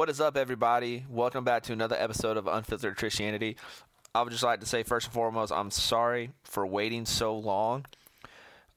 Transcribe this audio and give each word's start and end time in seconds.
What 0.00 0.08
is 0.08 0.18
up, 0.18 0.38
everybody? 0.38 1.04
Welcome 1.10 1.44
back 1.44 1.62
to 1.64 1.74
another 1.74 1.94
episode 1.94 2.38
of 2.38 2.46
Unfiltered 2.46 2.96
Christianity. 2.96 3.58
I 4.14 4.22
would 4.22 4.30
just 4.30 4.42
like 4.42 4.60
to 4.60 4.66
say, 4.66 4.82
first 4.82 5.08
and 5.08 5.12
foremost, 5.12 5.52
I'm 5.52 5.70
sorry 5.70 6.30
for 6.42 6.66
waiting 6.66 7.04
so 7.04 7.36
long. 7.36 7.84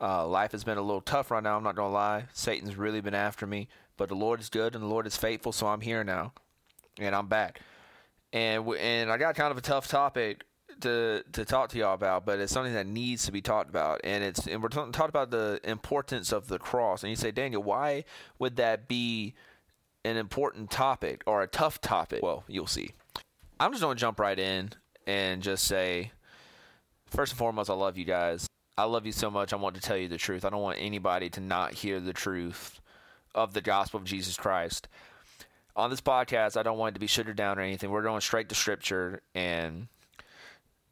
Uh, 0.01 0.27
life 0.27 0.51
has 0.51 0.65
been 0.65 0.77
a 0.77 0.81
little 0.81 0.99
tough 0.99 1.31
right 1.31 1.41
now, 1.41 1.55
I'm 1.55 1.63
not 1.63 1.77
going 1.77 1.91
to 1.91 1.93
lie. 1.93 2.25
Satan's 2.33 2.75
really 2.75 2.99
been 2.99 3.13
after 3.13 3.47
me, 3.47 3.69
but 3.95 4.09
the 4.09 4.15
Lord 4.15 4.41
is 4.41 4.49
good 4.49 4.75
and 4.75 4.83
the 4.83 4.87
Lord 4.89 5.07
is 5.07 5.15
faithful, 5.15 5.53
so 5.53 5.67
I'm 5.67 5.79
here 5.79 6.03
now. 6.03 6.33
And 6.99 7.15
I'm 7.15 7.27
back. 7.27 7.61
And, 8.33 8.67
and 8.77 9.09
I 9.09 9.15
got 9.15 9.35
kind 9.35 9.51
of 9.51 9.57
a 9.57 9.61
tough 9.61 9.87
topic 9.87 10.43
to 10.81 11.23
to 11.31 11.45
talk 11.45 11.69
to 11.69 11.77
y'all 11.77 11.93
about, 11.93 12.25
but 12.25 12.39
it's 12.39 12.51
something 12.51 12.73
that 12.73 12.87
needs 12.87 13.25
to 13.27 13.31
be 13.31 13.41
talked 13.41 13.69
about, 13.69 14.01
and 14.03 14.23
it's 14.23 14.45
and 14.47 14.61
we're 14.61 14.69
talking 14.69 14.91
talk 14.91 15.07
about 15.07 15.29
the 15.29 15.61
importance 15.63 16.33
of 16.33 16.47
the 16.47 16.59
cross. 16.59 17.03
And 17.03 17.11
you 17.11 17.15
say, 17.15 17.31
Daniel, 17.31 17.63
why 17.63 18.03
would 18.39 18.57
that 18.57 18.89
be 18.89 19.35
an 20.05 20.17
important 20.17 20.69
topic 20.69 21.23
or 21.25 21.41
a 21.41 21.47
tough 21.47 21.81
topic? 21.81 22.21
Well, 22.21 22.43
you'll 22.47 22.67
see. 22.67 22.91
I'm 23.59 23.71
just 23.71 23.81
going 23.81 23.95
to 23.95 24.01
jump 24.01 24.19
right 24.19 24.37
in 24.37 24.71
and 25.07 25.41
just 25.41 25.65
say, 25.65 26.11
first 27.07 27.33
and 27.33 27.39
foremost, 27.39 27.69
I 27.69 27.73
love 27.73 27.97
you 27.97 28.05
guys. 28.05 28.47
I 28.77 28.85
love 28.85 29.05
you 29.05 29.11
so 29.11 29.29
much. 29.29 29.53
I 29.53 29.57
want 29.57 29.75
to 29.75 29.81
tell 29.81 29.97
you 29.97 30.07
the 30.07 30.17
truth. 30.17 30.45
I 30.45 30.49
don't 30.49 30.61
want 30.61 30.79
anybody 30.79 31.29
to 31.31 31.41
not 31.41 31.73
hear 31.73 31.99
the 31.99 32.13
truth 32.13 32.81
of 33.35 33.53
the 33.53 33.61
gospel 33.61 33.99
of 33.99 34.05
Jesus 34.05 34.35
Christ. 34.35 34.87
On 35.75 35.89
this 35.89 36.01
podcast, 36.01 36.57
I 36.57 36.63
don't 36.63 36.77
want 36.77 36.93
it 36.93 36.95
to 36.95 36.99
be 36.99 37.07
sugared 37.07 37.35
down 37.35 37.57
or 37.57 37.61
anything. 37.61 37.89
We're 37.89 38.03
going 38.03 38.21
straight 38.21 38.49
to 38.49 38.55
scripture 38.55 39.21
and 39.33 39.87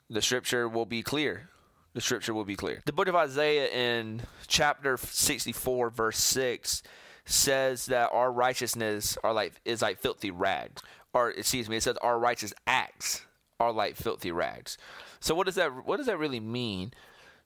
the 0.10 0.22
scripture 0.22 0.68
will 0.68 0.86
be 0.86 1.04
clear. 1.04 1.50
The 1.94 2.02
scripture 2.02 2.34
will 2.34 2.46
be 2.46 2.56
clear. 2.56 2.82
The 2.86 2.94
book 2.94 3.08
of 3.08 3.16
Isaiah 3.16 3.68
in 3.68 4.22
chapter 4.48 4.98
64 4.98 5.90
verse 5.90 6.18
6 6.18 6.84
says 7.26 7.88
that 7.88 8.10
our 8.12 8.32
righteousness 8.32 9.18
are 9.24 9.34
like 9.34 9.54
is 9.66 9.82
like 9.82 10.00
filthy 10.00 10.32
rags. 10.32 10.82
Or 11.14 11.32
excuse 11.32 11.70
me, 11.70 11.78
it 11.78 11.84
says 11.84 11.98
our 11.98 12.18
righteous 12.18 12.54
acts 12.66 13.26
are 13.60 13.72
like 13.72 13.96
filthy 13.96 14.32
rags. 14.32 14.78
So 15.20 15.36
what 15.36 15.46
does 15.46 15.56
that 15.56 15.86
what 15.86 15.98
does 15.98 16.08
that 16.08 16.18
really 16.18 16.40
mean? 16.40 16.94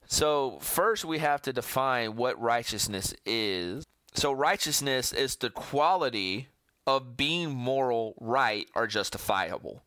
So 0.07 0.59
first 0.61 1.03
we 1.05 1.19
have 1.19 1.41
to 1.43 1.53
define 1.53 2.15
what 2.15 2.39
righteousness 2.39 3.13
is. 3.25 3.83
So 4.13 4.31
righteousness 4.31 5.11
is 5.11 5.35
the 5.35 5.49
quality 5.49 6.47
of 6.87 7.17
being 7.17 7.51
moral, 7.51 8.15
right, 8.19 8.67
or 8.75 8.87
justifiable. 8.87 9.81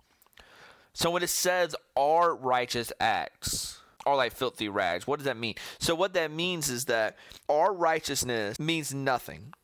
So 0.92 1.10
when 1.10 1.22
it 1.22 1.30
says 1.30 1.76
our 1.96 2.34
righteous 2.34 2.92
acts 3.00 3.80
are 4.04 4.16
like 4.16 4.32
filthy 4.32 4.68
rags, 4.68 5.06
what 5.06 5.18
does 5.18 5.26
that 5.26 5.36
mean? 5.36 5.54
So 5.78 5.94
what 5.94 6.14
that 6.14 6.32
means 6.32 6.68
is 6.68 6.86
that 6.86 7.16
our 7.48 7.72
righteousness 7.72 8.58
means 8.58 8.92
nothing. 8.92 9.54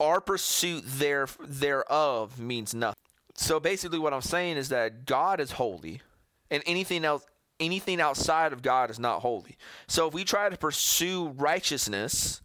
Our 0.00 0.20
pursuit 0.20 0.82
there 0.86 1.28
thereof 1.40 2.38
means 2.38 2.74
nothing. 2.74 2.98
So 3.34 3.60
basically 3.60 3.98
what 3.98 4.12
I'm 4.12 4.22
saying 4.22 4.56
is 4.56 4.68
that 4.68 5.06
God 5.06 5.40
is 5.40 5.52
holy 5.52 6.02
and 6.50 6.62
anything 6.66 7.04
else 7.04 7.24
anything 7.60 8.00
outside 8.00 8.52
of 8.52 8.62
God 8.62 8.90
is 8.90 8.98
not 8.98 9.20
holy. 9.20 9.56
So 9.86 10.08
if 10.08 10.14
we 10.14 10.24
try 10.24 10.48
to 10.48 10.56
pursue 10.56 11.28
righteousness 11.28 12.42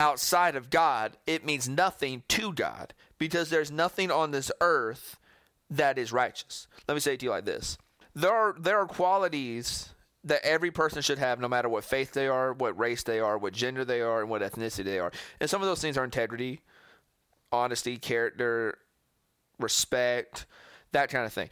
outside 0.00 0.56
of 0.56 0.70
God, 0.70 1.16
it 1.26 1.44
means 1.44 1.68
nothing 1.68 2.22
to 2.28 2.52
God 2.52 2.94
because 3.18 3.50
there's 3.50 3.70
nothing 3.70 4.10
on 4.10 4.30
this 4.30 4.50
earth 4.60 5.18
that 5.70 5.98
is 5.98 6.12
righteous. 6.12 6.66
Let 6.88 6.94
me 6.94 7.00
say 7.00 7.14
it 7.14 7.20
to 7.20 7.26
you 7.26 7.30
like 7.30 7.44
this. 7.44 7.78
There 8.14 8.32
are 8.32 8.54
there 8.58 8.78
are 8.78 8.86
qualities 8.86 9.90
that 10.24 10.44
every 10.44 10.70
person 10.70 11.02
should 11.02 11.18
have 11.18 11.40
no 11.40 11.48
matter 11.48 11.68
what 11.68 11.84
faith 11.84 12.12
they 12.12 12.28
are, 12.28 12.52
what 12.52 12.78
race 12.78 13.02
they 13.02 13.18
are, 13.18 13.36
what 13.38 13.52
gender 13.52 13.84
they 13.84 14.00
are, 14.00 14.20
and 14.20 14.30
what 14.30 14.42
ethnicity 14.42 14.84
they 14.84 14.98
are. 14.98 15.10
And 15.40 15.50
some 15.50 15.62
of 15.62 15.68
those 15.68 15.80
things 15.80 15.96
are 15.96 16.04
integrity, 16.04 16.60
honesty, 17.52 17.98
character, 17.98 18.78
respect, 19.58 20.46
that 20.92 21.10
kind 21.10 21.26
of 21.26 21.32
thing. 21.32 21.50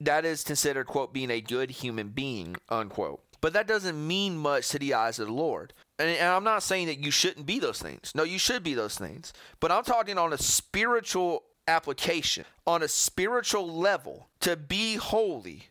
That 0.00 0.24
is 0.24 0.44
considered, 0.44 0.86
quote, 0.86 1.12
being 1.12 1.30
a 1.30 1.40
good 1.40 1.70
human 1.70 2.08
being, 2.08 2.56
unquote. 2.68 3.20
But 3.40 3.52
that 3.52 3.66
doesn't 3.66 4.06
mean 4.06 4.38
much 4.38 4.70
to 4.70 4.78
the 4.78 4.94
eyes 4.94 5.18
of 5.18 5.26
the 5.26 5.32
Lord. 5.32 5.74
And, 5.98 6.08
and, 6.08 6.28
I'm 6.28 6.44
not 6.44 6.62
saying 6.62 6.86
that 6.86 6.98
you 6.98 7.10
shouldn't 7.10 7.46
be 7.46 7.58
those 7.58 7.80
things. 7.80 8.12
No, 8.14 8.22
you 8.22 8.38
should 8.38 8.62
be 8.62 8.74
those 8.74 8.96
things. 8.96 9.32
But 9.60 9.70
I'm 9.70 9.84
talking 9.84 10.18
on 10.18 10.32
a 10.32 10.38
spiritual 10.38 11.44
application 11.66 12.44
on 12.66 12.82
a 12.82 12.88
spiritual 12.88 13.66
level 13.66 14.28
to 14.40 14.56
be 14.56 14.96
holy, 14.96 15.68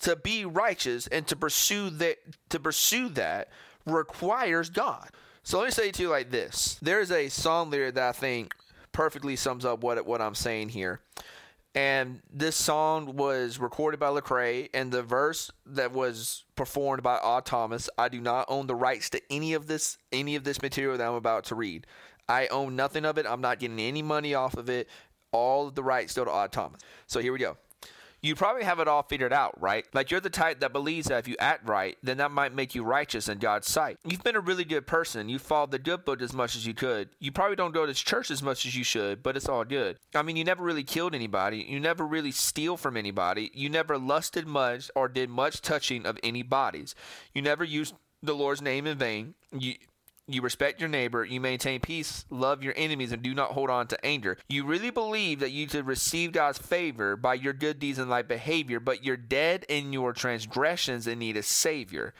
to 0.00 0.16
be 0.16 0.44
righteous, 0.44 1.06
and 1.08 1.26
to 1.26 1.36
pursue 1.36 1.90
that 1.90 2.18
to 2.50 2.60
pursue 2.60 3.08
that 3.10 3.48
requires 3.86 4.70
God. 4.70 5.08
So 5.42 5.58
let 5.58 5.66
me 5.66 5.70
say 5.70 5.90
to 5.90 6.02
you 6.02 6.08
like 6.08 6.30
this: 6.30 6.78
There's 6.80 7.10
a 7.10 7.28
song 7.28 7.70
lyric 7.70 7.94
that 7.94 8.08
I 8.08 8.12
think 8.12 8.54
perfectly 8.94 9.36
sums 9.36 9.66
up 9.66 9.82
what 9.82 10.06
what 10.06 10.22
I'm 10.22 10.34
saying 10.34 10.70
here. 10.70 11.00
And 11.74 12.22
this 12.32 12.56
song 12.56 13.16
was 13.16 13.58
recorded 13.58 13.98
by 14.00 14.06
Lecrae, 14.06 14.70
and 14.72 14.90
the 14.92 15.02
verse 15.02 15.50
that 15.66 15.92
was 15.92 16.44
performed 16.56 17.02
by 17.02 17.18
Odd 17.18 17.44
Thomas. 17.44 17.90
I 17.98 18.08
do 18.08 18.20
not 18.20 18.46
own 18.48 18.68
the 18.68 18.76
rights 18.76 19.10
to 19.10 19.20
any 19.28 19.52
of 19.52 19.66
this 19.66 19.98
any 20.12 20.36
of 20.36 20.44
this 20.44 20.62
material 20.62 20.96
that 20.96 21.06
I'm 21.06 21.14
about 21.14 21.44
to 21.46 21.54
read. 21.54 21.86
I 22.26 22.46
own 22.46 22.74
nothing 22.74 23.04
of 23.04 23.18
it. 23.18 23.26
I'm 23.28 23.42
not 23.42 23.58
getting 23.58 23.80
any 23.80 24.00
money 24.00 24.32
off 24.32 24.56
of 24.56 24.70
it 24.70 24.88
all 25.34 25.66
of 25.66 25.74
the 25.74 25.82
rights 25.82 26.14
go 26.14 26.24
to 26.24 26.30
Odd 26.30 26.52
Thomas. 26.52 26.80
So 27.06 27.20
here 27.20 27.32
we 27.32 27.40
go. 27.40 27.56
You 28.24 28.34
probably 28.34 28.64
have 28.64 28.80
it 28.80 28.88
all 28.88 29.02
figured 29.02 29.34
out, 29.34 29.60
right? 29.60 29.84
Like 29.92 30.10
you're 30.10 30.18
the 30.18 30.30
type 30.30 30.60
that 30.60 30.72
believes 30.72 31.08
that 31.08 31.18
if 31.18 31.28
you 31.28 31.36
act 31.38 31.68
right, 31.68 31.98
then 32.02 32.16
that 32.16 32.30
might 32.30 32.54
make 32.54 32.74
you 32.74 32.82
righteous 32.82 33.28
in 33.28 33.36
God's 33.36 33.68
sight. 33.68 33.98
You've 34.02 34.24
been 34.24 34.34
a 34.34 34.40
really 34.40 34.64
good 34.64 34.86
person. 34.86 35.28
You 35.28 35.38
followed 35.38 35.72
the 35.72 35.78
good 35.78 36.06
book 36.06 36.22
as 36.22 36.32
much 36.32 36.56
as 36.56 36.66
you 36.66 36.72
could. 36.72 37.10
You 37.18 37.32
probably 37.32 37.56
don't 37.56 37.74
go 37.74 37.84
to 37.84 37.92
church 37.92 38.30
as 38.30 38.42
much 38.42 38.64
as 38.64 38.74
you 38.74 38.82
should, 38.82 39.22
but 39.22 39.36
it's 39.36 39.46
all 39.46 39.62
good. 39.62 39.98
I 40.14 40.22
mean, 40.22 40.36
you 40.36 40.44
never 40.44 40.64
really 40.64 40.84
killed 40.84 41.14
anybody. 41.14 41.58
You 41.68 41.78
never 41.78 42.06
really 42.06 42.30
steal 42.30 42.78
from 42.78 42.96
anybody. 42.96 43.50
You 43.52 43.68
never 43.68 43.98
lusted 43.98 44.46
much 44.46 44.90
or 44.94 45.06
did 45.06 45.28
much 45.28 45.60
touching 45.60 46.06
of 46.06 46.18
any 46.22 46.42
bodies. 46.42 46.94
You 47.34 47.42
never 47.42 47.62
used 47.62 47.94
the 48.22 48.34
Lord's 48.34 48.62
name 48.62 48.86
in 48.86 48.96
vain. 48.96 49.34
You 49.52 49.74
you 50.26 50.40
respect 50.42 50.80
your 50.80 50.88
neighbor, 50.88 51.24
you 51.24 51.40
maintain 51.40 51.80
peace, 51.80 52.24
love 52.30 52.62
your 52.62 52.72
enemies, 52.76 53.12
and 53.12 53.22
do 53.22 53.34
not 53.34 53.52
hold 53.52 53.70
on 53.70 53.86
to 53.88 54.06
anger. 54.06 54.38
You 54.48 54.64
really 54.64 54.90
believe 54.90 55.40
that 55.40 55.50
you 55.50 55.68
should 55.68 55.86
receive 55.86 56.32
God's 56.32 56.58
favor 56.58 57.16
by 57.16 57.34
your 57.34 57.52
good 57.52 57.78
deeds 57.78 57.98
and 57.98 58.08
like 58.08 58.28
behavior, 58.28 58.80
but 58.80 59.04
you're 59.04 59.16
dead 59.16 59.66
in 59.68 59.92
your 59.92 60.12
transgressions 60.12 61.06
and 61.06 61.20
need 61.20 61.36
a 61.36 61.42
Savior 61.42 62.14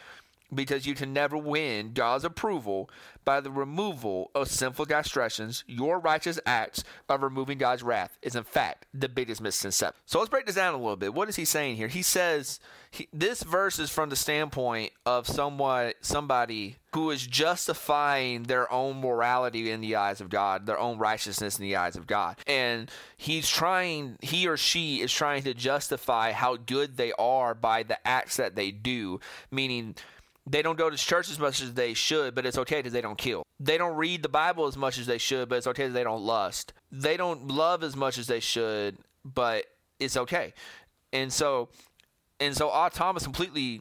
because 0.54 0.86
you 0.86 0.94
can 0.94 1.12
never 1.12 1.36
win 1.36 1.92
God's 1.92 2.24
approval 2.24 2.90
by 3.24 3.40
the 3.40 3.50
removal 3.50 4.30
of 4.34 4.48
sinful 4.48 4.86
transgressions. 4.86 5.64
Your 5.66 5.98
righteous 5.98 6.38
acts 6.46 6.84
of 7.08 7.22
removing 7.22 7.58
God's 7.58 7.82
wrath 7.82 8.18
is, 8.22 8.36
in 8.36 8.44
fact, 8.44 8.86
the 8.92 9.08
biggest 9.08 9.40
misconception. 9.40 10.00
So 10.06 10.18
let's 10.18 10.30
break 10.30 10.46
this 10.46 10.56
down 10.56 10.74
a 10.74 10.78
little 10.78 10.96
bit. 10.96 11.14
What 11.14 11.28
is 11.28 11.36
he 11.36 11.44
saying 11.44 11.76
here? 11.76 11.88
He 11.88 12.02
says 12.02 12.60
he, 12.90 13.08
this 13.12 13.42
verse 13.42 13.78
is 13.78 13.90
from 13.90 14.10
the 14.10 14.16
standpoint 14.16 14.92
of 15.06 15.26
somewhat 15.26 15.96
somebody 16.00 16.76
who 16.94 17.10
is 17.10 17.26
justifying 17.26 18.44
their 18.44 18.70
own 18.72 19.00
morality 19.00 19.70
in 19.70 19.80
the 19.80 19.96
eyes 19.96 20.20
of 20.20 20.28
God, 20.28 20.66
their 20.66 20.78
own 20.78 20.98
righteousness 20.98 21.58
in 21.58 21.64
the 21.64 21.74
eyes 21.74 21.96
of 21.96 22.06
God. 22.06 22.36
And 22.46 22.88
he's 23.16 23.48
trying, 23.48 24.16
he 24.20 24.46
or 24.46 24.56
she 24.56 25.00
is 25.00 25.12
trying 25.12 25.42
to 25.42 25.54
justify 25.54 26.30
how 26.30 26.56
good 26.56 26.96
they 26.96 27.12
are 27.18 27.54
by 27.54 27.82
the 27.82 28.06
acts 28.06 28.36
that 28.36 28.54
they 28.54 28.70
do, 28.70 29.18
meaning 29.50 29.96
they 30.46 30.62
don't 30.62 30.76
go 30.76 30.90
to 30.90 30.96
church 30.96 31.30
as 31.30 31.38
much 31.38 31.62
as 31.62 31.74
they 31.74 31.94
should, 31.94 32.34
but 32.34 32.44
it's 32.44 32.58
okay 32.58 32.76
because 32.76 32.92
they 32.92 33.00
don't 33.00 33.18
kill. 33.18 33.44
They 33.58 33.78
don't 33.78 33.96
read 33.96 34.22
the 34.22 34.28
Bible 34.28 34.66
as 34.66 34.76
much 34.76 34.98
as 34.98 35.06
they 35.06 35.18
should, 35.18 35.48
but 35.48 35.56
it's 35.56 35.66
okay 35.66 35.84
because 35.84 35.94
they 35.94 36.04
don't 36.04 36.22
lust. 36.22 36.72
They 36.92 37.16
don't 37.16 37.48
love 37.48 37.82
as 37.82 37.96
much 37.96 38.18
as 38.18 38.26
they 38.26 38.40
should, 38.40 38.98
but 39.24 39.64
it's 39.98 40.16
okay. 40.16 40.52
And 41.12 41.32
so, 41.32 41.68
and 42.40 42.56
so, 42.56 42.70
Thomas 42.92 43.22
completely 43.22 43.80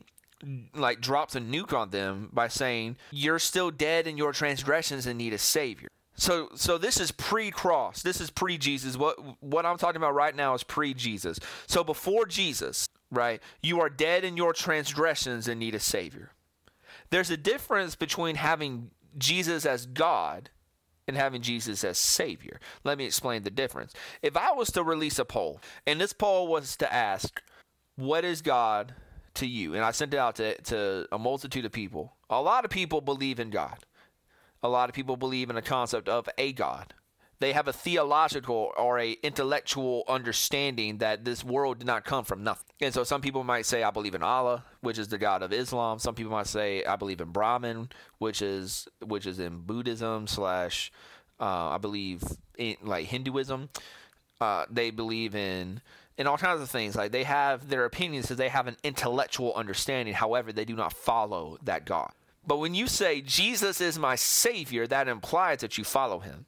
like 0.75 1.01
drops 1.01 1.36
a 1.36 1.42
nuke 1.42 1.74
on 1.74 1.89
them 1.89 2.30
by 2.33 2.48
saying 2.48 2.98
you're 3.12 3.39
still 3.39 3.71
dead 3.71 4.07
in 4.07 4.18
your 4.18 4.33
transgressions 4.33 5.06
and 5.06 5.18
need 5.18 5.33
a 5.33 5.38
savior. 5.38 5.89
So 6.15 6.50
so 6.56 6.77
this 6.77 7.00
is 7.00 7.12
pre-cross. 7.12 8.01
This 8.01 8.21
is 8.21 8.30
pre-Jesus. 8.30 8.98
What 8.98 9.18
what 9.42 9.65
I'm 9.65 9.77
talking 9.77 9.98
about 9.98 10.13
right 10.13 10.36
now 10.36 10.54
is 10.54 10.63
pre-Jesus. 10.63 11.39
So 11.68 11.83
before 11.83 12.25
Jesus, 12.25 12.88
right? 13.12 13.42
You 13.62 13.80
are 13.81 13.89
dead 13.89 14.24
in 14.24 14.38
your 14.38 14.54
transgressions 14.54 15.48
and 15.48 15.60
need 15.60 15.75
a 15.75 15.80
savior. 15.80 16.31
There's 17.13 17.30
a 17.30 17.38
difference 17.38 17.94
between 17.94 18.38
having 18.38 18.89
Jesus 19.19 19.68
as 19.68 19.86
God 19.86 20.50
and 21.07 21.15
having 21.15 21.44
Jesus 21.44 21.83
as 21.83 22.00
Savior. 22.00 22.60
Let 22.83 22.98
me 22.98 23.06
explain 23.06 23.44
the 23.44 23.51
difference. 23.51 23.94
If 24.24 24.36
I 24.36 24.51
was 24.54 24.71
to 24.71 24.81
release 24.81 25.19
a 25.19 25.25
poll, 25.25 25.62
and 25.86 26.01
this 26.01 26.12
poll 26.12 26.48
was 26.48 26.75
to 26.77 26.92
ask, 26.92 27.39
What 27.98 28.25
is 28.25 28.42
God 28.42 28.95
to 29.36 29.45
you? 29.45 29.75
And 29.75 29.86
I 29.86 29.92
sent 29.92 30.15
it 30.15 30.18
out 30.18 30.38
to, 30.38 30.60
to 30.60 31.07
a 31.12 31.19
multitude 31.19 31.65
of 31.65 31.71
people. 31.71 32.18
A 32.31 32.42
lot 32.42 32.65
of 32.65 32.71
people 32.71 33.00
believe 33.00 33.39
in 33.39 33.51
God, 33.51 33.77
a 34.63 34.68
lot 34.68 34.89
of 34.89 34.95
people 34.95 35.15
believe 35.15 35.51
in 35.51 35.56
the 35.56 35.62
concept 35.62 36.10
of 36.10 36.27
a 36.39 36.51
God 36.51 36.95
they 37.44 37.51
have 37.51 37.68
a 37.68 37.74
theological 37.74 38.72
or 38.78 39.00
a 39.00 39.12
intellectual 39.22 40.06
understanding 40.07 41.00
that 41.00 41.25
this 41.25 41.44
world 41.44 41.80
did 41.80 41.86
not 41.86 42.06
come 42.06 42.24
from 42.24 42.42
nothing. 42.42 42.74
And 42.80 42.94
so 42.94 43.04
some 43.04 43.19
people 43.19 43.44
might 43.44 43.66
say 43.66 43.84
I 43.84 43.92
believe 43.92 44.16
in 44.16 44.24
Allah, 44.24 44.63
which 44.80 44.98
is 44.98 45.10
the 45.10 45.18
god 45.18 45.44
of 45.44 45.51
Islam. 45.51 46.00
Some 46.00 46.16
people 46.16 46.31
might 46.31 46.48
say 46.48 46.86
I 46.86 46.95
believe 46.95 47.19
in 47.19 47.31
Brahman, 47.31 47.90
which 48.18 48.42
is 48.42 48.88
which 49.06 49.25
is 49.25 49.40
in 49.40 49.60
Buddhism 49.60 50.25
slash 50.25 50.90
uh, 51.38 51.72
I 51.72 51.80
believe 51.80 52.24
in 52.57 52.78
like 52.81 53.07
Hinduism. 53.07 53.68
Uh, 54.39 54.66
they 54.69 54.89
believe 54.89 55.36
in 55.36 55.81
in 56.18 56.28
all 56.28 56.38
kinds 56.38 56.62
of 56.62 56.69
things. 56.69 56.96
Like 56.96 57.12
they 57.12 57.24
have 57.24 57.68
their 57.68 57.84
opinions 57.84 58.28
because 58.28 58.38
they 58.38 58.48
have 58.48 58.68
an 58.68 58.78
intellectual 58.86 59.54
understanding. 59.54 60.13
However, 60.13 60.54
they 60.54 60.66
do 60.66 60.78
not 60.78 60.94
follow 60.94 61.57
that 61.63 61.86
God. 61.86 62.13
But 62.45 62.57
when 62.57 62.75
you 62.75 62.88
say 62.88 63.22
Jesus 63.22 63.80
is 63.81 63.98
my 63.98 64.16
Savior, 64.16 64.88
that 64.88 65.07
implies 65.07 65.60
that 65.60 65.78
you 65.78 65.84
follow 65.84 66.19
Him. 66.19 66.45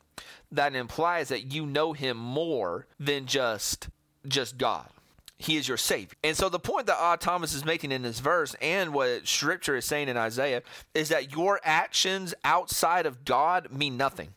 That 0.52 0.76
implies 0.76 1.30
that 1.30 1.52
you 1.54 1.66
know 1.66 1.94
Him 1.94 2.18
more 2.18 2.88
than 3.00 3.26
just 3.26 3.90
just 4.28 4.58
God. 4.58 4.90
He 5.38 5.58
is 5.58 5.68
your 5.68 5.78
Savior. 5.78 6.16
And 6.24 6.36
so 6.36 6.50
the 6.50 6.60
point 6.60 6.88
that 6.88 6.98
uh, 6.98 7.18
Thomas 7.18 7.54
is 7.54 7.66
making 7.66 7.92
in 7.92 8.02
this 8.02 8.20
verse 8.20 8.56
and 8.62 8.94
what 8.94 9.28
Scripture 9.28 9.76
is 9.76 9.86
saying 9.86 10.08
in 10.08 10.18
Isaiah 10.18 10.64
is 10.94 11.10
that 11.10 11.34
your 11.34 11.60
actions 11.64 12.34
outside 12.44 13.06
of 13.06 13.26
God 13.26 13.72
mean 13.72 13.98
nothing 13.98 14.30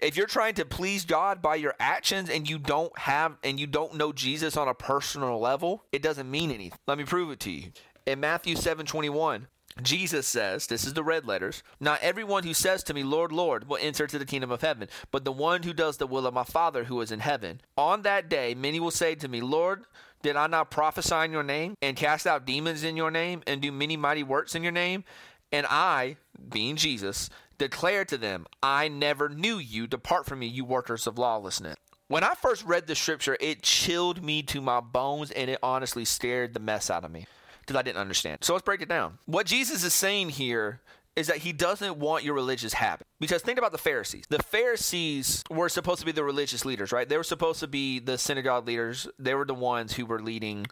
if 0.00 0.16
you're 0.16 0.26
trying 0.26 0.54
to 0.54 0.64
please 0.64 1.04
God 1.04 1.40
by 1.40 1.56
your 1.56 1.74
actions 1.80 2.28
and 2.28 2.48
you 2.48 2.58
don't 2.58 2.96
have 2.98 3.36
and 3.42 3.58
you 3.58 3.66
don't 3.66 3.94
know 3.94 4.12
Jesus 4.12 4.56
on 4.56 4.68
a 4.68 4.74
personal 4.74 5.38
level, 5.38 5.84
it 5.92 6.02
doesn't 6.02 6.30
mean 6.30 6.50
anything. 6.50 6.78
Let 6.86 6.98
me 6.98 7.04
prove 7.04 7.30
it 7.30 7.40
to 7.40 7.50
you. 7.50 7.70
In 8.04 8.20
Matthew 8.20 8.56
7:21, 8.56 9.46
Jesus 9.82 10.26
says, 10.26 10.66
this 10.66 10.84
is 10.84 10.94
the 10.94 11.02
red 11.02 11.26
letters, 11.26 11.62
not 11.80 12.00
everyone 12.00 12.44
who 12.44 12.54
says 12.54 12.82
to 12.84 12.94
me, 12.94 13.02
Lord, 13.02 13.30
Lord, 13.30 13.68
will 13.68 13.78
enter 13.80 14.06
to 14.06 14.18
the 14.18 14.24
kingdom 14.24 14.50
of 14.50 14.62
heaven, 14.62 14.88
but 15.10 15.24
the 15.24 15.32
one 15.32 15.62
who 15.64 15.74
does 15.74 15.98
the 15.98 16.06
will 16.06 16.26
of 16.26 16.32
my 16.32 16.44
Father 16.44 16.84
who 16.84 17.00
is 17.02 17.12
in 17.12 17.20
heaven. 17.20 17.60
On 17.76 18.02
that 18.02 18.30
day, 18.30 18.54
many 18.54 18.80
will 18.80 18.90
say 18.90 19.14
to 19.16 19.28
me, 19.28 19.42
Lord, 19.42 19.84
did 20.22 20.34
I 20.34 20.46
not 20.46 20.70
prophesy 20.70 21.16
in 21.16 21.32
your 21.32 21.42
name, 21.42 21.74
and 21.82 21.96
cast 21.96 22.26
out 22.26 22.46
demons 22.46 22.84
in 22.84 22.96
your 22.96 23.10
name, 23.10 23.42
and 23.46 23.60
do 23.60 23.70
many 23.70 23.96
mighty 23.98 24.22
works 24.22 24.54
in 24.54 24.62
your 24.62 24.72
name? 24.72 25.04
And 25.52 25.66
I, 25.68 26.16
being 26.48 26.76
Jesus, 26.76 27.28
declare 27.58 28.04
to 28.06 28.16
them, 28.16 28.46
I 28.62 28.88
never 28.88 29.28
knew 29.28 29.58
you. 29.58 29.86
Depart 29.86 30.24
from 30.26 30.38
me, 30.38 30.46
you 30.46 30.64
workers 30.64 31.06
of 31.06 31.18
lawlessness. 31.18 31.76
When 32.08 32.24
I 32.24 32.34
first 32.34 32.64
read 32.64 32.86
the 32.86 32.94
scripture, 32.94 33.36
it 33.40 33.62
chilled 33.62 34.24
me 34.24 34.42
to 34.44 34.60
my 34.60 34.80
bones 34.80 35.32
and 35.32 35.50
it 35.50 35.58
honestly 35.62 36.04
scared 36.04 36.54
the 36.54 36.60
mess 36.60 36.88
out 36.88 37.04
of 37.04 37.10
me 37.10 37.26
because 37.66 37.78
I 37.78 37.82
didn't 37.82 37.98
understand. 37.98 38.38
So 38.42 38.52
let's 38.52 38.64
break 38.64 38.80
it 38.80 38.88
down. 38.88 39.18
What 39.26 39.46
Jesus 39.46 39.82
is 39.82 39.92
saying 39.92 40.30
here 40.30 40.80
is 41.16 41.28
that 41.28 41.38
he 41.38 41.52
doesn't 41.52 41.96
want 41.96 42.24
your 42.24 42.34
religious 42.34 42.74
habit. 42.74 43.06
Because 43.18 43.42
think 43.42 43.58
about 43.58 43.72
the 43.72 43.78
Pharisees. 43.78 44.24
The 44.28 44.42
Pharisees 44.42 45.42
were 45.50 45.70
supposed 45.70 46.00
to 46.00 46.06
be 46.06 46.12
the 46.12 46.22
religious 46.22 46.64
leaders, 46.66 46.92
right? 46.92 47.08
They 47.08 47.16
were 47.16 47.24
supposed 47.24 47.60
to 47.60 47.66
be 47.66 47.98
the 47.98 48.18
synagogue 48.18 48.66
leaders. 48.66 49.08
They 49.18 49.34
were 49.34 49.46
the 49.46 49.54
ones 49.54 49.94
who 49.94 50.04
were 50.04 50.20
leading 50.20 50.66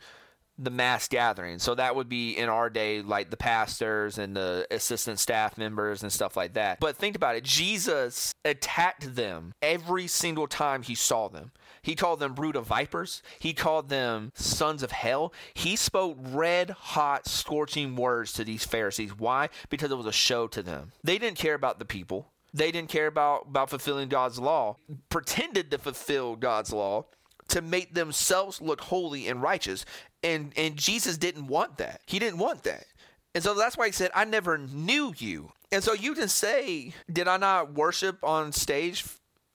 the 0.59 0.71
mass 0.71 1.09
gathering. 1.09 1.59
So 1.59 1.75
that 1.75 1.97
would 1.97 2.09
be 2.09 2.33
in 2.33 2.49
our 2.49 2.71
day 2.71 3.03
like 3.03 3.31
the 3.31 3.37
pastors 3.37 4.19
and 4.19 4.37
the 4.37 4.67
assistant 4.71 5.19
staff 5.19 5.59
members 5.59 6.03
and 6.03 6.13
stuff 6.13 6.37
like 6.37 6.53
that. 6.53 6.79
But 6.79 6.97
think 6.97 7.17
about 7.17 7.37
it. 7.37 7.45
Jesus 7.45 8.35
attacked 8.45 9.17
them 9.17 9.53
every 9.63 10.07
single 10.07 10.47
time 10.47 10.83
he 10.83 10.95
saw 10.95 11.29
them. 11.29 11.51
He 11.85 11.95
called 11.95 12.19
them 12.19 12.35
brood 12.35 12.57
of 12.57 12.67
vipers. 12.67 13.23
He 13.39 13.53
called 13.53 13.89
them 13.89 14.33
sons 14.35 14.83
of 14.83 14.91
hell. 14.91 15.33
He 15.55 15.77
spoke 15.77 16.19
red 16.21 16.71
hot, 16.71 17.29
scorching 17.29 17.95
words 17.95 18.33
to 18.33 18.45
these 18.45 18.65
Pharisees. 18.65 19.17
Why? 19.17 19.51
Because 19.71 19.93
it 19.93 19.97
was 19.97 20.07
a 20.07 20.13
show 20.13 20.49
to 20.49 20.63
them. 20.63 20.91
They 21.05 21.19
didn't 21.19 21.39
care 21.39 21.55
about 21.55 21.79
the 21.79 21.85
people. 21.85 22.33
They 22.53 22.73
didn't 22.73 22.89
care 22.89 23.07
about, 23.07 23.47
about 23.49 23.71
fulfilling 23.71 24.09
God's 24.09 24.39
law, 24.39 24.77
pretended 25.09 25.71
to 25.71 25.79
fulfill 25.79 26.37
God's 26.37 26.73
law 26.73 27.07
to 27.49 27.61
make 27.61 27.95
themselves 27.95 28.61
look 28.61 28.81
holy 28.81 29.29
and 29.29 29.43
righteous 29.43 29.85
and 30.25 30.53
and 30.57 30.77
Jesus 30.77 31.19
didn't 31.19 31.47
want 31.47 31.77
that. 31.77 32.01
He 32.07 32.19
didn't 32.19 32.39
want 32.39 32.65
that. 32.65 32.87
And 33.35 33.45
so 33.45 33.55
that's 33.55 33.77
why 33.77 33.87
he 33.87 33.93
said, 33.93 34.11
I 34.15 34.25
never 34.25 34.59
knew 34.59 35.13
you. 35.19 35.53
And 35.71 35.83
so 35.83 35.93
you 35.93 36.15
can 36.15 36.29
say, 36.29 36.95
Did 37.13 37.29
I 37.29 37.37
not 37.37 37.75
worship 37.75 38.19
on 38.25 38.53
stage 38.53 39.05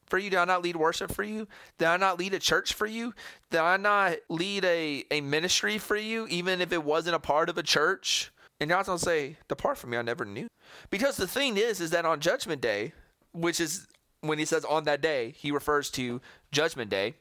for 0.10 0.18
you? 0.18 0.30
Did 0.30 0.40
I 0.40 0.46
not 0.46 0.64
lead 0.64 0.76
worship 0.76 1.12
for 1.12 1.24
you? 1.24 1.48
Did 1.78 1.88
I 1.88 1.98
not 1.98 2.20
lead 2.20 2.34
a 2.34 2.40
church 2.40 2.74
for 2.74 2.86
you? 2.86 3.14
Did 3.52 3.62
I 3.62 3.78
not 3.78 4.18
lead 4.30 4.66
a, 4.66 5.06
a 5.12 5.22
ministry 5.22 5.78
for 5.78 5.96
you, 5.96 6.28
even 6.28 6.62
if 6.62 6.72
it 6.72 6.84
wasn't 6.84 7.16
a 7.16 7.20
part 7.20 7.50
of 7.50 7.58
a 7.58 7.64
church? 7.64 8.32
And 8.60 8.70
God's 8.70 8.88
gonna 8.88 9.00
say, 9.00 9.38
Depart 9.48 9.78
from 9.78 9.92
me, 9.92 9.98
I 9.98 10.02
never 10.02 10.26
knew. 10.26 10.48
Because 10.90 11.18
the 11.18 11.28
thing 11.28 11.58
is, 11.58 11.80
is 11.80 11.92
that 11.92 12.06
on 12.06 12.20
judgment 12.20 12.62
day, 12.62 12.94
which 13.32 13.60
is 13.60 13.88
when 14.22 14.40
he 14.40 14.46
says 14.46 14.66
on 14.66 14.84
that 14.84 15.02
day, 15.02 15.34
he 15.38 15.52
refers 15.52 15.90
to 15.92 16.22
judgment 16.52 16.90
day. 16.90 17.16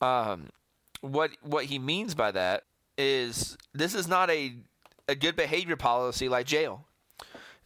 Um, 0.00 0.50
what 1.00 1.30
what 1.42 1.66
he 1.66 1.78
means 1.78 2.14
by 2.14 2.30
that 2.30 2.62
is 2.96 3.56
this 3.74 3.94
is 3.94 4.06
not 4.06 4.30
a 4.30 4.54
a 5.08 5.14
good 5.14 5.36
behavior 5.36 5.76
policy 5.76 6.28
like 6.28 6.46
jail. 6.46 6.86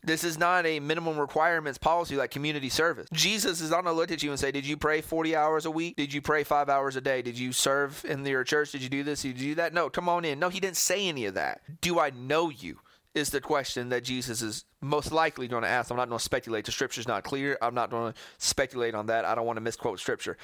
This 0.06 0.22
is 0.22 0.38
not 0.38 0.64
a 0.66 0.78
minimum 0.78 1.18
requirements 1.18 1.78
policy 1.78 2.14
like 2.14 2.30
community 2.30 2.68
service. 2.68 3.08
Jesus 3.12 3.60
is 3.60 3.70
not 3.70 3.82
going 3.82 3.92
to 3.92 4.00
look 4.00 4.12
at 4.12 4.22
you 4.22 4.30
and 4.30 4.38
say, 4.38 4.52
Did 4.52 4.64
you 4.64 4.76
pray 4.76 5.00
40 5.00 5.34
hours 5.34 5.66
a 5.66 5.70
week? 5.70 5.96
Did 5.96 6.14
you 6.14 6.22
pray 6.22 6.44
five 6.44 6.68
hours 6.68 6.94
a 6.94 7.00
day? 7.00 7.22
Did 7.22 7.36
you 7.36 7.52
serve 7.52 8.04
in 8.08 8.24
your 8.24 8.44
church? 8.44 8.70
Did 8.70 8.82
you 8.82 8.88
do 8.88 9.02
this? 9.02 9.22
Did 9.22 9.40
you 9.40 9.48
do 9.48 9.54
that? 9.56 9.74
No, 9.74 9.90
come 9.90 10.08
on 10.08 10.24
in. 10.24 10.38
No, 10.38 10.48
he 10.48 10.60
didn't 10.60 10.76
say 10.76 11.08
any 11.08 11.26
of 11.26 11.34
that. 11.34 11.60
Do 11.80 11.98
I 11.98 12.10
know 12.10 12.48
you? 12.48 12.78
Is 13.14 13.30
the 13.30 13.40
question 13.40 13.88
that 13.88 14.04
Jesus 14.04 14.42
is 14.42 14.66
most 14.82 15.10
likely 15.10 15.48
going 15.48 15.62
to 15.62 15.68
ask. 15.68 15.90
I'm 15.90 15.96
not 15.96 16.10
going 16.10 16.18
to 16.18 16.24
speculate. 16.24 16.66
The 16.66 16.72
scripture's 16.72 17.08
not 17.08 17.24
clear. 17.24 17.56
I'm 17.62 17.74
not 17.74 17.90
going 17.90 18.12
to 18.12 18.18
speculate 18.36 18.94
on 18.94 19.06
that. 19.06 19.24
I 19.24 19.34
don't 19.34 19.46
want 19.46 19.56
to 19.56 19.62
misquote 19.62 20.00
scripture. 20.00 20.36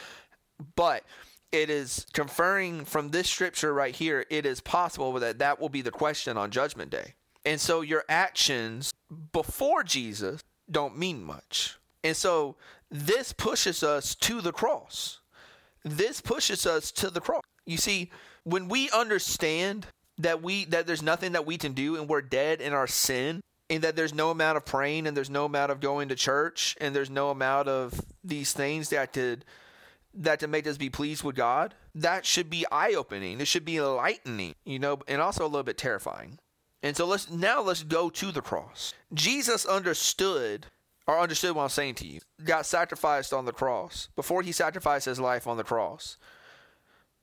But 0.75 1.05
it 1.53 1.69
is 1.69 2.07
conferring 2.15 2.87
from 2.87 3.11
this 3.11 3.29
scripture 3.29 3.75
right 3.75 3.95
here, 3.95 4.25
it 4.31 4.47
is 4.47 4.63
possible 4.63 5.13
that 5.13 5.39
that 5.39 5.61
will 5.61 5.69
be 5.69 5.83
the 5.83 5.91
question 5.91 6.39
on 6.39 6.51
Judgment 6.51 6.91
Day. 6.91 7.15
And 7.45 7.61
so 7.61 7.81
your 7.81 8.05
actions 8.09 8.93
before 9.33 9.83
Jesus 9.83 10.41
don't 10.71 10.97
mean 10.97 11.25
much. 11.25 11.77
And 12.05 12.17
so 12.17 12.57
this 12.91 13.33
pushes 13.33 13.83
us 13.83 14.15
to 14.17 14.41
the 14.41 14.53
cross. 14.53 15.21
This 15.85 16.21
pushes 16.21 16.67
us 16.67 16.93
to 16.93 17.11
the 17.11 17.21
cross. 17.21 17.43
You 17.67 17.77
see, 17.77 18.11
when 18.45 18.69
we 18.69 18.91
understand 18.91 19.87
that 20.19 20.43
we 20.43 20.67
that 20.67 20.87
there's 20.87 21.03
nothing 21.03 21.33
that 21.33 21.47
we 21.47 21.59
can 21.59 21.73
do 21.73 21.97
and 21.97 22.09
we're 22.09 22.23
dead 22.23 22.61
in 22.61 22.73
our 22.73 22.87
sin 22.87 23.41
and 23.71 23.83
that 23.83 23.97
there's 23.97 24.15
no 24.15 24.31
amount 24.31 24.57
of 24.57 24.65
praying 24.65 25.07
and 25.07 25.17
there's 25.17 25.31
no 25.31 25.45
amount 25.45 25.73
of 25.73 25.81
going 25.81 26.09
to 26.09 26.15
church 26.15 26.77
and 26.81 26.95
there's 26.95 27.11
no 27.11 27.31
amount 27.31 27.69
of 27.69 28.01
these 28.23 28.53
things 28.53 28.91
that 28.91 29.13
could 29.13 29.45
that 30.15 30.41
to 30.41 30.47
make 30.47 30.67
us 30.67 30.77
be 30.77 30.91
pleased 30.91 31.25
with 31.25 31.37
God, 31.37 31.75
that 31.95 32.27
should 32.27 32.51
be 32.51 32.67
eye 32.71 32.93
opening. 32.93 33.41
It 33.41 33.49
should 33.49 33.65
be 33.65 33.79
enlightening, 33.79 34.55
you 34.65 34.79
know, 34.79 34.99
and 35.09 35.23
also 35.23 35.45
a 35.45 35.49
little 35.49 35.63
bit 35.63 35.79
terrifying. 35.79 36.39
And 36.83 36.97
so 36.97 37.07
let's 37.07 37.31
now 37.31 37.63
let's 37.63 37.83
go 37.83 38.11
to 38.11 38.33
the 38.33 38.41
cross. 38.41 38.95
Jesus 39.15 39.65
understood 39.65 40.67
or 41.07 41.19
understood 41.19 41.55
what 41.55 41.63
I'm 41.63 41.69
saying 41.69 41.97
to 41.97 42.07
you. 42.07 42.21
Got 42.45 42.67
sacrificed 42.67 43.33
on 43.33 43.45
the 43.45 43.53
cross. 43.53 44.09
Before 44.17 44.43
he 44.43 44.53
sacrificed 44.53 45.07
his 45.07 45.21
life 45.21 45.47
on 45.47 45.57
the 45.57 45.65
cross. 45.65 46.17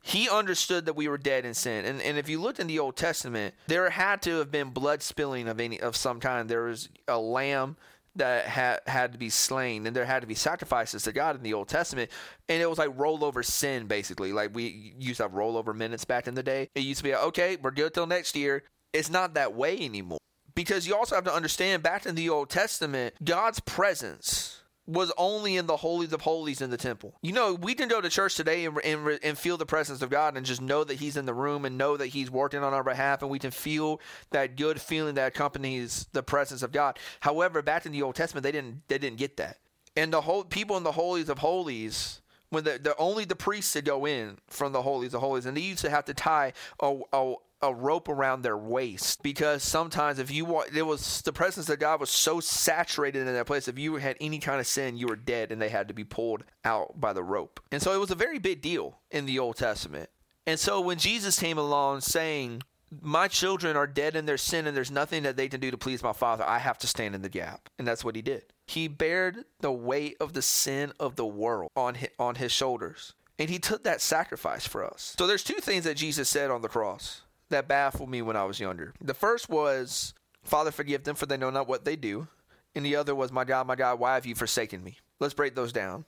He 0.01 0.29
understood 0.29 0.85
that 0.85 0.95
we 0.95 1.09
were 1.09 1.17
dead 1.17 1.43
in 1.43 1.53
sin. 1.53 1.83
And 1.83 2.01
and 2.01 2.17
if 2.17 2.29
you 2.29 2.39
look 2.39 2.59
in 2.59 2.67
the 2.67 2.79
Old 2.79 2.95
Testament, 2.95 3.53
there 3.67 3.89
had 3.89 4.21
to 4.23 4.37
have 4.37 4.49
been 4.49 4.69
blood 4.69 5.01
spilling 5.01 5.47
of 5.49 5.59
any 5.59 5.79
of 5.79 5.95
some 5.95 6.21
kind. 6.21 6.47
There 6.47 6.63
was 6.63 6.87
a 7.07 7.19
lamb 7.19 7.75
that 8.15 8.45
had 8.45 8.79
had 8.87 9.11
to 9.13 9.17
be 9.17 9.29
slain 9.29 9.85
and 9.85 9.95
there 9.95 10.05
had 10.05 10.21
to 10.21 10.27
be 10.27 10.35
sacrifices 10.35 11.03
to 11.03 11.11
God 11.11 11.35
in 11.35 11.43
the 11.43 11.53
Old 11.53 11.67
Testament 11.67 12.09
and 12.47 12.61
it 12.61 12.69
was 12.69 12.77
like 12.77 12.95
rollover 12.97 13.45
sin 13.45 13.87
basically 13.87 14.33
like 14.33 14.53
we 14.53 14.93
used 14.99 15.17
to 15.17 15.23
have 15.23 15.31
rollover 15.33 15.75
minutes 15.75 16.05
back 16.05 16.27
in 16.27 16.33
the 16.33 16.43
day 16.43 16.69
it 16.75 16.81
used 16.81 16.99
to 16.99 17.03
be 17.03 17.15
okay 17.15 17.57
we're 17.61 17.71
good 17.71 17.93
till 17.93 18.07
next 18.07 18.35
year 18.35 18.63
it's 18.93 19.09
not 19.09 19.33
that 19.35 19.53
way 19.53 19.77
anymore 19.79 20.19
because 20.55 20.87
you 20.87 20.95
also 20.95 21.15
have 21.15 21.23
to 21.25 21.33
understand 21.33 21.83
back 21.83 22.05
in 22.05 22.15
the 22.15 22.29
Old 22.29 22.49
Testament 22.49 23.15
God's 23.23 23.59
presence 23.61 24.59
was 24.89 25.11
only 25.17 25.55
in 25.55 25.67
the 25.67 25.77
holies 25.77 26.11
of 26.13 26.21
holies 26.21 26.61
in 26.61 26.71
the 26.71 26.77
temple. 26.77 27.13
You 27.21 27.31
know, 27.31 27.53
we 27.53 27.75
can 27.75 27.87
go 27.87 28.01
to 28.01 28.09
church 28.09 28.33
today 28.35 28.65
and, 28.65 28.75
and, 28.83 29.19
and 29.21 29.37
feel 29.37 29.55
the 29.55 29.65
presence 29.65 30.01
of 30.01 30.09
God 30.09 30.35
and 30.35 30.43
just 30.43 30.61
know 30.61 30.83
that 30.83 30.95
He's 30.95 31.15
in 31.15 31.27
the 31.27 31.33
room 31.33 31.63
and 31.63 31.77
know 31.77 31.95
that 31.95 32.07
He's 32.07 32.31
working 32.31 32.63
on 32.63 32.73
our 32.73 32.83
behalf, 32.83 33.21
and 33.21 33.29
we 33.29 33.37
can 33.37 33.51
feel 33.51 34.01
that 34.31 34.57
good 34.57 34.81
feeling 34.81 35.13
that 35.13 35.27
accompanies 35.27 36.07
the 36.11 36.23
presence 36.23 36.63
of 36.63 36.71
God. 36.71 36.97
However, 37.19 37.61
back 37.61 37.85
in 37.85 37.91
the 37.91 38.01
Old 38.01 38.15
Testament, 38.15 38.43
they 38.43 38.51
didn't 38.51 38.81
they 38.87 38.97
didn't 38.97 39.17
get 39.17 39.37
that, 39.37 39.57
and 39.95 40.11
the 40.11 40.21
whole 40.21 40.43
people 40.43 40.75
in 40.75 40.83
the 40.83 40.91
holies 40.91 41.29
of 41.29 41.37
holies 41.37 42.21
when 42.49 42.63
the, 42.63 42.79
the 42.81 42.95
only 42.97 43.25
the 43.25 43.35
priests 43.35 43.73
to 43.73 43.83
go 43.83 44.07
in 44.07 44.39
from 44.47 44.73
the 44.73 44.81
holies 44.81 45.13
of 45.13 45.21
holies, 45.21 45.45
and 45.45 45.55
they 45.55 45.61
used 45.61 45.81
to 45.81 45.89
have 45.89 46.05
to 46.05 46.15
tie 46.15 46.51
a, 46.79 46.99
a, 47.13 47.35
a 47.61 47.73
rope 47.73 48.07
around 48.07 48.41
their 48.41 48.57
waist 48.57 49.21
because 49.21 49.63
sometimes 49.63 50.19
if 50.19 50.31
you 50.31 50.45
want, 50.45 50.75
it 50.75 50.83
was 50.83 51.21
the 51.21 51.33
presence 51.33 51.69
of 51.69 51.79
God 51.79 51.99
was 51.99 52.09
so 52.09 52.39
saturated 52.39 53.27
in 53.27 53.33
that 53.33 53.45
place. 53.45 53.67
If 53.67 53.77
you 53.77 53.95
had 53.95 54.17
any 54.21 54.39
kind 54.39 54.59
of 54.59 54.67
sin, 54.67 54.97
you 54.97 55.07
were 55.07 55.15
dead, 55.15 55.51
and 55.51 55.61
they 55.61 55.69
had 55.69 55.87
to 55.89 55.93
be 55.93 56.03
pulled 56.03 56.43
out 56.63 56.99
by 56.99 57.13
the 57.13 57.23
rope. 57.23 57.59
And 57.71 57.81
so 57.81 57.93
it 57.93 57.99
was 57.99 58.11
a 58.11 58.15
very 58.15 58.39
big 58.39 58.61
deal 58.61 58.99
in 59.11 59.25
the 59.25 59.39
Old 59.39 59.57
Testament. 59.57 60.09
And 60.47 60.59
so 60.59 60.81
when 60.81 60.97
Jesus 60.97 61.39
came 61.39 61.57
along 61.57 62.01
saying, 62.01 62.63
my 63.01 63.27
children 63.27 63.77
are 63.77 63.87
dead 63.87 64.15
in 64.15 64.25
their 64.25 64.37
sin 64.37 64.65
and 64.65 64.75
there's 64.75 64.89
nothing 64.89 65.23
that 65.23 65.37
they 65.37 65.47
can 65.47 65.59
do 65.59 65.69
to 65.69 65.77
please 65.77 66.01
my 66.01 66.13
father. 66.13 66.43
I 66.43 66.57
have 66.57 66.79
to 66.79 66.87
stand 66.87 67.13
in 67.13 67.21
the 67.21 67.29
gap. 67.29 67.69
And 67.77 67.87
that's 67.87 68.03
what 68.03 68.15
he 68.15 68.21
did. 68.21 68.45
He 68.65 68.87
bared 68.87 69.45
the 69.59 69.71
weight 69.71 70.17
of 70.19 70.33
the 70.33 70.41
sin 70.41 70.93
of 70.99 71.15
the 71.15 71.25
world 71.25 71.69
on 71.75 71.95
his, 71.95 72.09
on 72.17 72.35
his 72.35 72.51
shoulders. 72.51 73.13
And 73.37 73.49
he 73.49 73.59
took 73.59 73.83
that 73.83 74.01
sacrifice 74.01 74.67
for 74.67 74.83
us. 74.83 75.15
So 75.17 75.27
there's 75.27 75.43
two 75.43 75.61
things 75.61 75.85
that 75.85 75.97
Jesus 75.97 76.27
said 76.27 76.51
on 76.51 76.61
the 76.61 76.67
cross 76.67 77.21
that 77.49 77.67
baffled 77.67 78.09
me 78.09 78.21
when 78.21 78.35
I 78.35 78.45
was 78.45 78.59
younger. 78.59 78.93
The 79.01 79.13
first 79.13 79.49
was, 79.49 80.13
Father, 80.43 80.71
forgive 80.71 81.03
them, 81.03 81.15
for 81.15 81.25
they 81.25 81.37
know 81.37 81.49
not 81.49 81.67
what 81.67 81.85
they 81.85 81.95
do. 81.95 82.27
And 82.75 82.85
the 82.85 82.95
other 82.95 83.15
was, 83.15 83.31
My 83.31 83.43
God, 83.43 83.67
my 83.67 83.75
God, 83.75 83.99
why 83.99 84.13
have 84.15 84.25
you 84.25 84.35
forsaken 84.35 84.83
me? 84.83 84.97
Let's 85.19 85.33
break 85.33 85.55
those 85.55 85.73
down. 85.73 86.05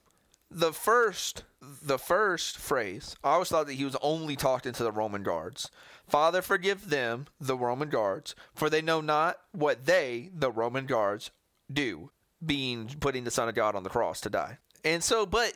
the 0.50 0.72
first 0.72 1.44
the 1.60 1.98
first 1.98 2.58
phrase, 2.58 3.16
I 3.22 3.32
always 3.32 3.48
thought 3.48 3.66
that 3.66 3.74
he 3.74 3.84
was 3.84 3.96
only 4.02 4.36
talking 4.36 4.72
to 4.72 4.82
the 4.82 4.92
Roman 4.92 5.22
guards. 5.22 5.70
Father, 6.08 6.42
forgive 6.42 6.90
them, 6.90 7.26
the 7.40 7.56
Roman 7.56 7.88
guards, 7.88 8.34
for 8.54 8.68
they 8.68 8.82
know 8.82 9.00
not 9.00 9.38
what 9.52 9.86
they, 9.86 10.30
the 10.34 10.50
Roman 10.50 10.86
guards, 10.86 11.30
do, 11.72 12.10
being 12.44 12.88
putting 13.00 13.24
the 13.24 13.30
Son 13.30 13.48
of 13.48 13.54
God 13.54 13.74
on 13.76 13.84
the 13.84 13.90
cross 13.90 14.20
to 14.22 14.30
die. 14.30 14.58
And 14.84 15.02
so, 15.04 15.24
but 15.24 15.54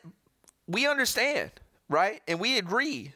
we 0.69 0.87
understand, 0.87 1.51
right? 1.89 2.23
And 2.29 2.39
we 2.39 2.57
agree 2.57 3.13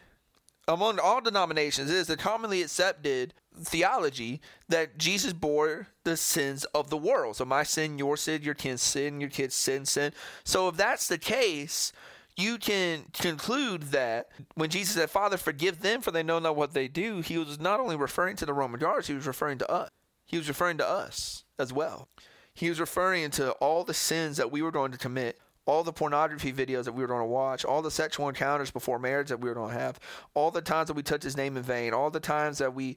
among 0.68 0.98
all 0.98 1.20
denominations, 1.20 1.90
is 1.90 2.06
the 2.06 2.16
commonly 2.16 2.62
accepted 2.62 3.34
theology 3.62 4.40
that 4.68 4.98
Jesus 4.98 5.32
bore 5.32 5.88
the 6.04 6.16
sins 6.16 6.64
of 6.66 6.90
the 6.90 6.96
world. 6.96 7.36
So 7.36 7.44
my 7.44 7.62
sin, 7.62 7.98
your 7.98 8.16
sin, 8.16 8.42
your 8.42 8.54
kid's 8.54 8.82
sin, 8.82 9.20
your 9.20 9.30
kid's 9.30 9.54
sin, 9.54 9.84
sin. 9.84 10.12
So 10.44 10.68
if 10.68 10.76
that's 10.76 11.08
the 11.08 11.18
case, 11.18 11.92
you 12.36 12.58
can 12.58 13.06
conclude 13.12 13.90
that 13.90 14.28
when 14.54 14.70
Jesus 14.70 14.94
said, 14.94 15.10
Father, 15.10 15.36
forgive 15.36 15.80
them 15.80 16.00
for 16.00 16.10
they 16.10 16.22
know 16.22 16.38
not 16.38 16.56
what 16.56 16.72
they 16.72 16.88
do, 16.88 17.20
he 17.20 17.38
was 17.38 17.60
not 17.60 17.80
only 17.80 17.96
referring 17.96 18.36
to 18.36 18.46
the 18.46 18.54
Roman 18.54 18.80
guards, 18.80 19.08
he 19.08 19.14
was 19.14 19.26
referring 19.26 19.58
to 19.58 19.70
us. 19.70 19.90
He 20.26 20.38
was 20.38 20.48
referring 20.48 20.78
to 20.78 20.88
us 20.88 21.44
as 21.58 21.72
well. 21.72 22.08
He 22.54 22.68
was 22.68 22.80
referring 22.80 23.30
to 23.32 23.52
all 23.52 23.84
the 23.84 23.94
sins 23.94 24.36
that 24.36 24.52
we 24.52 24.62
were 24.62 24.70
going 24.70 24.92
to 24.92 24.98
commit, 24.98 25.38
all 25.66 25.84
the 25.84 25.92
pornography 25.92 26.52
videos 26.52 26.84
that 26.84 26.92
we 26.92 27.02
were 27.02 27.08
going 27.08 27.20
to 27.20 27.26
watch, 27.26 27.64
all 27.64 27.82
the 27.82 27.90
sexual 27.90 28.28
encounters 28.28 28.70
before 28.70 28.98
marriage 28.98 29.28
that 29.28 29.40
we 29.40 29.48
were 29.48 29.54
going 29.54 29.72
to 29.72 29.78
have, 29.78 30.00
all 30.34 30.50
the 30.50 30.60
times 30.62 30.88
that 30.88 30.94
we 30.94 31.02
touched 31.02 31.24
his 31.24 31.36
name 31.36 31.56
in 31.56 31.62
vain, 31.62 31.92
all 31.92 32.10
the 32.10 32.20
times 32.20 32.58
that 32.58 32.74
we 32.74 32.96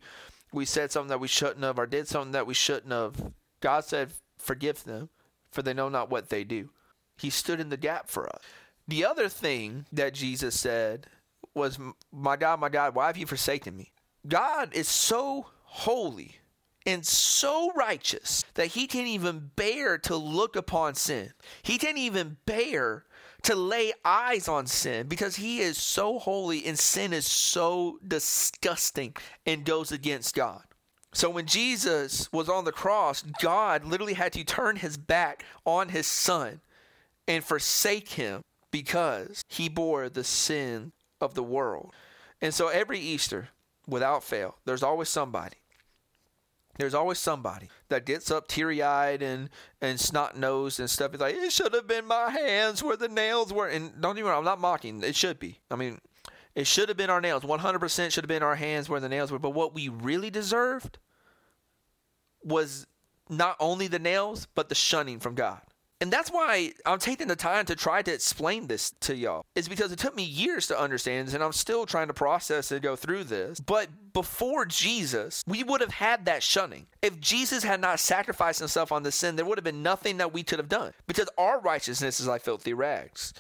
we 0.52 0.66
said 0.66 0.92
something 0.92 1.10
that 1.10 1.20
we 1.20 1.28
shouldn't 1.28 1.64
have 1.64 1.80
or 1.80 1.88
did 1.88 2.08
something 2.08 2.32
that 2.32 2.46
we 2.46 2.54
shouldn't 2.54 2.92
have. 2.92 3.34
God 3.60 3.86
said, 3.86 4.14
"Forgive 4.38 4.84
them, 4.84 5.10
for 5.52 5.62
they 5.62 5.74
know 5.74 5.90
not 5.90 6.10
what 6.10 6.30
they 6.30 6.44
do." 6.44 6.70
He 7.18 7.30
stood 7.30 7.60
in 7.60 7.70
the 7.70 7.78
gap 7.78 8.10
for 8.10 8.28
us. 8.28 8.42
The 8.88 9.06
other 9.06 9.30
thing 9.30 9.86
that 9.92 10.14
Jesus 10.14 10.60
said 10.60 11.08
was, 11.54 11.80
My 12.12 12.36
God, 12.36 12.60
my 12.60 12.70
God, 12.70 12.96
why 12.96 13.08
have 13.08 13.18
you 13.18 13.26
forsaken 13.26 13.78
me? 13.78 13.92
God 14.28 14.74
is 14.74 14.88
so 14.88 15.48
holy 15.64 16.38
and 16.86 17.06
so 17.06 17.72
righteous 17.76 18.44
that 18.56 18.68
he 18.68 18.88
can't 18.88 19.08
even 19.08 19.52
bear 19.56 19.98
to 20.00 20.16
look 20.16 20.56
upon 20.56 20.96
sin. 20.96 21.32
He 21.62 21.78
can't 21.78 21.98
even 21.98 22.38
bear 22.46 23.06
to 23.44 23.56
lay 23.56 23.94
eyes 24.04 24.48
on 24.48 24.68
sin 24.68 25.08
because 25.08 25.36
he 25.36 25.60
is 25.60 25.78
so 25.78 26.20
holy 26.20 26.66
and 26.66 26.80
sin 26.80 27.14
is 27.14 27.26
so 27.26 28.00
disgusting 28.08 29.16
and 29.46 29.66
goes 29.66 29.92
against 29.92 30.36
God. 30.36 30.64
So 31.14 31.30
when 31.30 31.46
Jesus 31.46 32.32
was 32.34 32.50
on 32.50 32.66
the 32.66 32.72
cross, 32.72 33.22
God 33.42 33.86
literally 33.86 34.14
had 34.14 34.34
to 34.34 34.44
turn 34.44 34.78
his 34.78 34.98
back 34.98 35.46
on 35.66 35.90
his 35.90 36.08
son 36.08 36.62
and 37.28 37.44
forsake 37.44 38.10
him 38.10 38.42
because 38.72 39.44
he 39.48 39.70
bore 39.70 40.10
the 40.10 40.24
sin 40.24 40.92
of 41.22 41.36
the 41.36 41.44
world. 41.44 41.94
And 42.42 42.54
so 42.54 42.70
every 42.70 43.00
Easter, 43.00 43.50
without 43.88 44.24
fail, 44.24 44.58
there's 44.66 44.84
always 44.84 45.10
somebody. 45.10 45.58
There's 46.78 46.94
always 46.94 47.20
somebody 47.20 47.70
that 47.90 48.06
gets 48.06 48.32
up 48.32 48.48
teary 48.48 48.82
eyed 48.82 49.22
and, 49.22 49.50
and 49.82 50.00
snot 50.00 50.36
nosed 50.36 50.80
and 50.80 50.90
stuff. 50.90 51.14
It's 51.14 51.22
like, 51.22 51.36
it 51.36 51.52
should 51.52 51.74
have 51.74 51.88
been 51.88 52.06
my 52.06 52.32
hands 52.32 52.82
where 52.82 52.98
the 52.98 53.08
nails 53.08 53.54
were. 53.54 53.68
And 53.68 54.02
don't 54.02 54.20
wrong, 54.22 54.40
I'm 54.40 54.44
not 54.44 54.60
mocking. 54.60 55.04
It 55.04 55.16
should 55.16 55.40
be. 55.40 55.60
I 55.70 55.76
mean, 55.76 56.00
it 56.56 56.66
should 56.66 56.90
have 56.90 56.98
been 56.98 57.12
our 57.12 57.22
nails. 57.22 57.44
100% 57.44 58.12
should 58.12 58.24
have 58.24 58.28
been 58.28 58.44
our 58.44 58.56
hands 58.56 58.90
where 58.90 59.00
the 59.00 59.10
nails 59.10 59.32
were. 59.32 59.40
But 59.40 59.52
what 59.52 59.76
we 59.76 59.88
really 59.88 60.32
deserved 60.32 60.98
was 62.44 62.88
not 63.30 63.56
only 63.60 63.88
the 63.88 64.00
nails, 64.00 64.48
but 64.56 64.70
the 64.70 64.76
shunning 64.76 65.20
from 65.20 65.36
God. 65.36 65.62
And 66.02 66.12
that's 66.12 66.30
why 66.30 66.74
I'm 66.86 67.00
taking 67.00 67.28
the 67.28 67.36
time 67.36 67.66
to 67.66 67.76
try 67.76 68.02
to 68.02 68.14
explain 68.14 68.68
this 68.68 68.92
to 69.02 69.16
y'all. 69.16 69.46
Is 69.56 69.70
because 69.70 69.92
it 69.92 70.00
took 70.00 70.16
me 70.16 70.24
years 70.24 70.68
to 70.68 70.80
understand 70.80 71.28
this, 71.28 71.34
and 71.34 71.44
I'm 71.44 71.54
still 71.54 71.86
trying 71.86 72.08
to 72.08 72.14
process 72.14 72.72
and 72.72 72.82
go 72.82 72.96
through 72.96 73.26
this. 73.26 73.60
But 73.60 73.90
before 74.12 74.66
Jesus, 74.66 75.44
we 75.48 75.64
would 75.64 75.82
have 75.82 75.94
had 75.94 76.26
that 76.26 76.44
shunning. 76.44 76.88
If 77.02 77.20
Jesus 77.20 77.64
had 77.64 77.80
not 77.80 78.00
sacrificed 78.00 78.60
himself 78.60 78.92
on 78.92 79.04
the 79.04 79.12
sin, 79.12 79.36
there 79.36 79.46
would 79.46 79.58
have 79.58 79.64
been 79.64 79.84
nothing 79.84 80.18
that 80.18 80.34
we 80.34 80.44
could 80.44 80.60
have 80.60 80.70
done. 80.70 80.94
Because 81.08 81.30
our 81.38 81.60
righteousness 81.60 82.20
is 82.20 82.28
like 82.28 82.42
filthy 82.42 82.74
rags. 82.74 83.34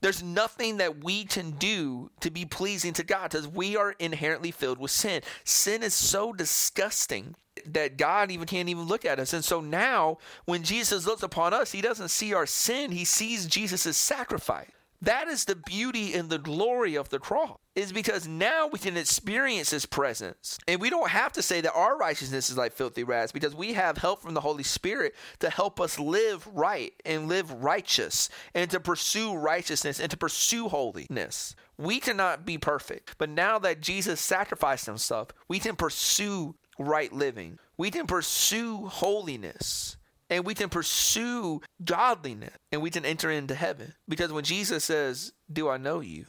There's 0.00 0.22
nothing 0.22 0.76
that 0.76 1.02
we 1.02 1.24
can 1.24 1.52
do 1.52 2.10
to 2.20 2.30
be 2.30 2.44
pleasing 2.44 2.92
to 2.94 3.04
God 3.04 3.30
because 3.30 3.48
we 3.48 3.76
are 3.76 3.92
inherently 3.98 4.50
filled 4.50 4.78
with 4.78 4.90
sin. 4.90 5.22
Sin 5.44 5.82
is 5.82 5.94
so 5.94 6.32
disgusting 6.32 7.34
that 7.66 7.96
God 7.96 8.30
even 8.30 8.46
can't 8.46 8.68
even 8.68 8.84
look 8.84 9.04
at 9.04 9.18
us. 9.18 9.32
And 9.32 9.44
so 9.44 9.60
now, 9.60 10.18
when 10.44 10.62
Jesus 10.62 11.06
looks 11.06 11.22
upon 11.22 11.52
us, 11.52 11.72
he 11.72 11.80
doesn't 11.80 12.08
see 12.08 12.32
our 12.32 12.46
sin, 12.46 12.92
he 12.92 13.04
sees 13.04 13.46
Jesus' 13.46 13.96
sacrifice. 13.96 14.70
That 15.00 15.28
is 15.28 15.44
the 15.44 15.54
beauty 15.54 16.14
and 16.14 16.28
the 16.28 16.38
glory 16.38 16.96
of 16.96 17.08
the 17.08 17.20
cross. 17.20 17.58
Is 17.76 17.92
because 17.92 18.26
now 18.26 18.66
we 18.66 18.80
can 18.80 18.96
experience 18.96 19.70
his 19.70 19.86
presence. 19.86 20.58
And 20.66 20.80
we 20.80 20.90
don't 20.90 21.10
have 21.10 21.32
to 21.34 21.42
say 21.42 21.60
that 21.60 21.72
our 21.72 21.96
righteousness 21.96 22.50
is 22.50 22.56
like 22.56 22.72
filthy 22.72 23.04
rags 23.04 23.30
because 23.30 23.54
we 23.54 23.74
have 23.74 23.98
help 23.98 24.20
from 24.20 24.34
the 24.34 24.40
Holy 24.40 24.64
Spirit 24.64 25.14
to 25.38 25.48
help 25.48 25.80
us 25.80 25.96
live 26.00 26.44
right 26.52 26.92
and 27.04 27.28
live 27.28 27.52
righteous 27.52 28.28
and 28.52 28.68
to 28.72 28.80
pursue 28.80 29.36
righteousness 29.36 30.00
and 30.00 30.10
to 30.10 30.16
pursue 30.16 30.68
holiness. 30.68 31.54
We 31.76 32.00
cannot 32.00 32.44
be 32.44 32.58
perfect. 32.58 33.14
But 33.16 33.30
now 33.30 33.60
that 33.60 33.80
Jesus 33.80 34.20
sacrificed 34.20 34.86
himself, 34.86 35.28
we 35.46 35.60
can 35.60 35.76
pursue 35.76 36.56
right 36.80 37.12
living. 37.12 37.60
We 37.76 37.92
can 37.92 38.08
pursue 38.08 38.86
holiness 38.86 39.97
and 40.30 40.44
we 40.44 40.54
can 40.54 40.68
pursue 40.68 41.60
godliness 41.84 42.54
and 42.70 42.82
we 42.82 42.90
can 42.90 43.04
enter 43.04 43.30
into 43.30 43.54
heaven. 43.54 43.94
Because 44.08 44.32
when 44.32 44.44
Jesus 44.44 44.84
says, 44.84 45.32
Do 45.50 45.68
I 45.68 45.76
know 45.76 46.00
you? 46.00 46.26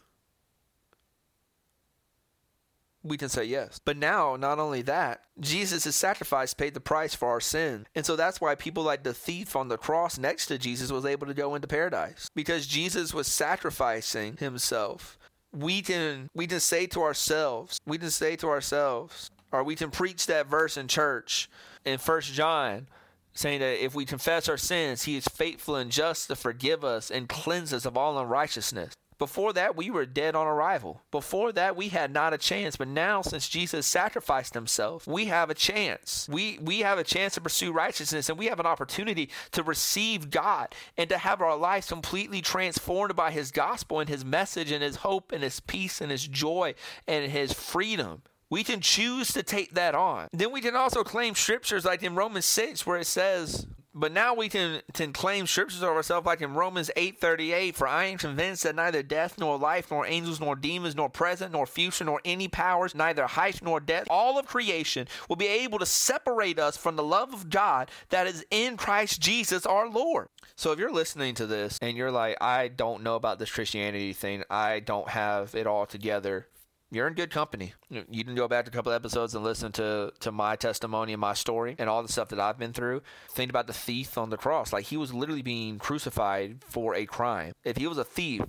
We 3.02 3.18
can 3.18 3.30
say 3.30 3.46
yes. 3.46 3.80
But 3.84 3.96
now, 3.96 4.36
not 4.36 4.60
only 4.60 4.82
that, 4.84 5.22
Jesus' 5.40 5.96
sacrifice 5.96 6.54
paid 6.54 6.74
the 6.74 6.82
price 6.82 7.16
for 7.16 7.30
our 7.30 7.40
sin. 7.40 7.88
And 7.96 8.06
so 8.06 8.18
that's 8.18 8.42
why 8.42 8.56
people 8.56 8.84
like 8.84 9.04
the 9.04 9.14
thief 9.14 9.56
on 9.56 9.70
the 9.70 9.78
cross 9.78 10.18
next 10.18 10.48
to 10.48 10.58
Jesus 10.58 10.92
was 10.92 11.06
able 11.06 11.26
to 11.28 11.34
go 11.34 11.56
into 11.56 11.68
paradise. 11.68 12.30
Because 12.36 12.68
Jesus 12.68 13.14
was 13.14 13.28
sacrificing 13.28 14.36
himself. 14.38 15.18
We 15.52 15.82
can 15.82 16.30
we 16.36 16.46
can 16.46 16.60
say 16.60 16.88
to 16.88 17.02
ourselves, 17.02 17.80
we 17.86 17.98
can 17.98 18.12
say 18.12 18.36
to 18.36 18.50
ourselves, 18.50 19.32
or 19.52 19.64
we 19.64 19.76
can 19.76 19.90
preach 19.92 20.28
that 20.28 20.48
verse 20.48 20.78
in 20.78 20.88
church 20.88 21.50
in 21.86 21.98
First 21.98 22.34
John, 22.34 22.88
saying 23.34 23.60
that 23.60 23.84
if 23.84 23.96
we 23.96 24.06
confess 24.06 24.50
our 24.50 24.58
sins, 24.58 25.04
He 25.04 25.18
is 25.18 25.28
faithful 25.28 25.76
and 25.76 25.92
just 25.92 26.28
to 26.28 26.36
forgive 26.36 26.84
us 26.84 27.10
and 27.12 27.30
cleanse 27.30 27.74
us 27.74 27.86
of 27.86 27.98
all 27.98 28.18
unrighteousness. 28.18 28.94
Before 29.20 29.52
that, 29.52 29.76
we 29.76 29.92
were 29.92 30.06
dead 30.06 30.34
on 30.34 30.48
arrival. 30.48 31.02
Before 31.12 31.52
that, 31.52 31.76
we 31.76 31.90
had 31.90 32.14
not 32.14 32.34
a 32.34 32.38
chance. 32.38 32.78
But 32.78 32.88
now, 32.88 33.22
since 33.22 33.50
Jesus 33.50 33.86
sacrificed 33.86 34.54
himself, 34.54 35.06
we 35.06 35.26
have 35.26 35.50
a 35.50 35.54
chance. 35.54 36.26
We, 36.32 36.58
we 36.62 36.80
have 36.80 36.98
a 36.98 37.04
chance 37.04 37.34
to 37.34 37.42
pursue 37.42 37.74
righteousness 37.74 38.30
and 38.30 38.40
we 38.40 38.46
have 38.46 38.62
an 38.62 38.66
opportunity 38.66 39.30
to 39.52 39.62
receive 39.62 40.32
God 40.32 40.74
and 40.98 41.10
to 41.10 41.18
have 41.18 41.42
our 41.42 41.58
lives 41.58 41.90
completely 41.90 42.42
transformed 42.42 43.14
by 43.18 43.32
his 43.32 43.52
gospel 43.52 44.00
and 44.00 44.08
his 44.08 44.24
message 44.24 44.72
and 44.72 44.82
his 44.82 44.96
hope 44.98 45.34
and 45.34 45.44
his 45.44 45.60
peace 45.60 46.00
and 46.00 46.12
his 46.12 46.26
joy 46.26 46.74
and 47.06 47.30
his 47.30 47.52
freedom. 47.52 48.22
We 48.50 48.64
can 48.64 48.82
choose 48.82 49.32
to 49.34 49.44
take 49.44 49.76
that 49.76 49.94
on. 49.94 50.28
Then 50.34 50.52
we 50.52 50.62
can 50.62 50.76
also 50.76 51.04
claim 51.04 51.36
scriptures 51.36 51.86
like 51.86 52.02
in 52.04 52.16
Romans 52.16 52.46
6 52.46 52.86
where 52.86 52.98
it 52.98 53.06
says, 53.06 53.68
but 53.94 54.12
now 54.12 54.34
we 54.34 54.50
can, 54.50 54.82
can 54.94 55.14
claim 55.14 55.48
scriptures 55.48 55.82
of 55.82 55.90
ourselves 55.90 56.26
like 56.26 56.42
in 56.42 56.54
Romans 56.54 56.92
8:38 56.96 57.76
for 57.76 57.88
I 57.88 58.06
am 58.06 58.18
convinced 58.18 58.64
that 58.64 58.76
neither 58.76 59.04
death 59.04 59.38
nor 59.38 59.58
life 59.58 59.92
nor 59.92 60.06
angels 60.06 60.40
nor 60.40 60.56
demons 60.56 60.96
nor 60.96 61.10
present 61.10 61.52
nor 61.52 61.66
future 61.66 62.06
nor 62.06 62.22
any 62.24 62.48
powers 62.48 62.94
neither 62.94 63.26
height 63.28 63.62
nor 63.64 63.80
depth 63.80 64.08
all 64.10 64.38
of 64.38 64.46
creation 64.46 65.08
will 65.28 65.36
be 65.36 65.48
able 65.48 65.80
to 65.80 65.86
separate 65.86 66.60
us 66.60 66.78
from 66.78 66.96
the 66.96 67.04
love 67.04 67.34
of 67.34 67.50
God 67.50 67.90
that 68.10 68.28
is 68.28 68.46
in 68.52 68.78
Christ 68.78 69.22
Jesus 69.22 69.66
our 69.66 69.90
Lord. 69.90 70.30
So 70.56 70.72
if 70.72 70.80
you're 70.80 70.94
listening 70.94 71.36
to 71.36 71.48
this 71.48 71.80
and 71.82 71.98
you're 71.98 72.12
like 72.12 72.38
I 72.42 72.68
don't 72.68 73.04
know 73.04 73.16
about 73.16 73.40
this 73.40 73.52
Christianity 73.52 74.14
thing, 74.14 74.44
I 74.50 74.80
don't 74.82 75.10
have 75.10 75.56
it 75.56 75.66
all 75.68 75.86
together, 75.86 76.48
you're 76.92 77.08
in 77.08 77.14
good 77.14 77.30
company. 77.30 77.74
You 77.90 78.24
can 78.24 78.36
go 78.36 78.48
back 78.48 78.68
a 78.68 78.72
couple 78.72 78.92
episodes 78.92 79.36
and 79.36 79.44
listen 79.44 79.72
to, 79.74 80.12
to 80.20 80.32
my 80.32 80.56
testimony 80.56 81.14
and 81.14 81.22
my 81.22 81.34
story 81.34 81.76
and 81.78 81.90
all 81.90 82.02
the 82.02 82.12
stuff 82.12 82.30
that 82.30 82.40
I've 82.40 82.58
been 82.58 82.74
through. 82.74 83.02
Think 83.30 83.50
about 83.50 83.68
the 83.68 83.74
thief 83.74 84.18
on 84.18 84.30
the 84.30 84.38
cross. 84.38 84.74
Like 84.74 84.86
he 84.86 84.98
was 84.98 85.14
literally 85.14 85.42
being 85.42 85.78
crucified 85.78 86.64
for 86.68 86.96
a 86.96 87.06
crime. 87.06 87.54
If 87.64 87.78
he 87.78 87.88
was 87.88 87.98
a 87.98 88.04
thief, 88.04 88.42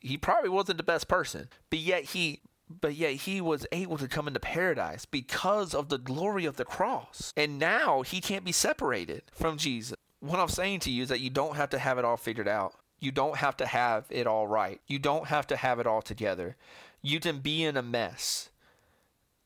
he 0.00 0.16
probably 0.16 0.50
wasn't 0.50 0.78
the 0.78 0.84
best 0.84 1.08
person. 1.08 1.48
But 1.70 1.80
yet 1.80 2.04
he 2.04 2.40
but 2.80 2.94
yet 2.94 3.12
he 3.12 3.40
was 3.40 3.66
able 3.70 3.98
to 3.98 4.08
come 4.08 4.26
into 4.26 4.40
paradise 4.40 5.04
because 5.04 5.74
of 5.74 5.90
the 5.90 5.98
glory 5.98 6.46
of 6.46 6.56
the 6.56 6.64
cross. 6.64 7.32
And 7.36 7.58
now 7.58 8.00
he 8.00 8.20
can't 8.20 8.44
be 8.44 8.52
separated 8.52 9.24
from 9.34 9.58
Jesus. 9.58 9.94
What 10.20 10.38
I'm 10.38 10.48
saying 10.48 10.80
to 10.80 10.90
you 10.90 11.02
is 11.02 11.08
that 11.10 11.20
you 11.20 11.28
don't 11.28 11.56
have 11.56 11.70
to 11.70 11.78
have 11.78 11.98
it 11.98 12.04
all 12.04 12.16
figured 12.16 12.48
out. 12.48 12.74
You 13.02 13.12
don't 13.12 13.38
have 13.38 13.58
to 13.58 13.66
have 13.66 14.06
it 14.10 14.26
all 14.28 14.48
right. 14.48 14.80
You 14.88 14.98
don't 15.00 15.28
have 15.28 15.46
to 15.48 15.56
have 15.56 15.80
it 15.80 15.86
all 15.88 16.02
together. 16.02 16.56
You 17.02 17.20
can 17.20 17.40
be 17.40 17.64
in 17.64 17.76
a 17.76 17.82
mess. 17.82 18.50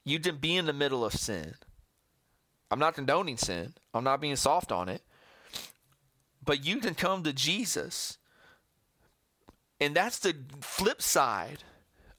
You 0.05 0.21
can 0.21 0.39
be 0.39 0.57
in 0.57 0.67
the 0.67 0.75
middle 0.75 1.05
of 1.05 1.15
sin. 1.15 1.57
I'm 2.71 2.79
not 2.81 2.95
condoning 2.95 3.39
sin. 3.39 3.75
I'm 3.95 4.05
not 4.05 4.21
being 4.21 4.37
soft 4.37 4.73
on 4.73 4.89
it. 4.89 5.03
But 6.45 6.65
you 6.67 6.79
can 6.79 6.95
come 6.95 7.25
to 7.25 7.33
Jesus 7.33 8.19
And 9.81 9.95
that's 9.95 10.19
the 10.19 10.37
flip 10.61 11.03
side 11.03 11.65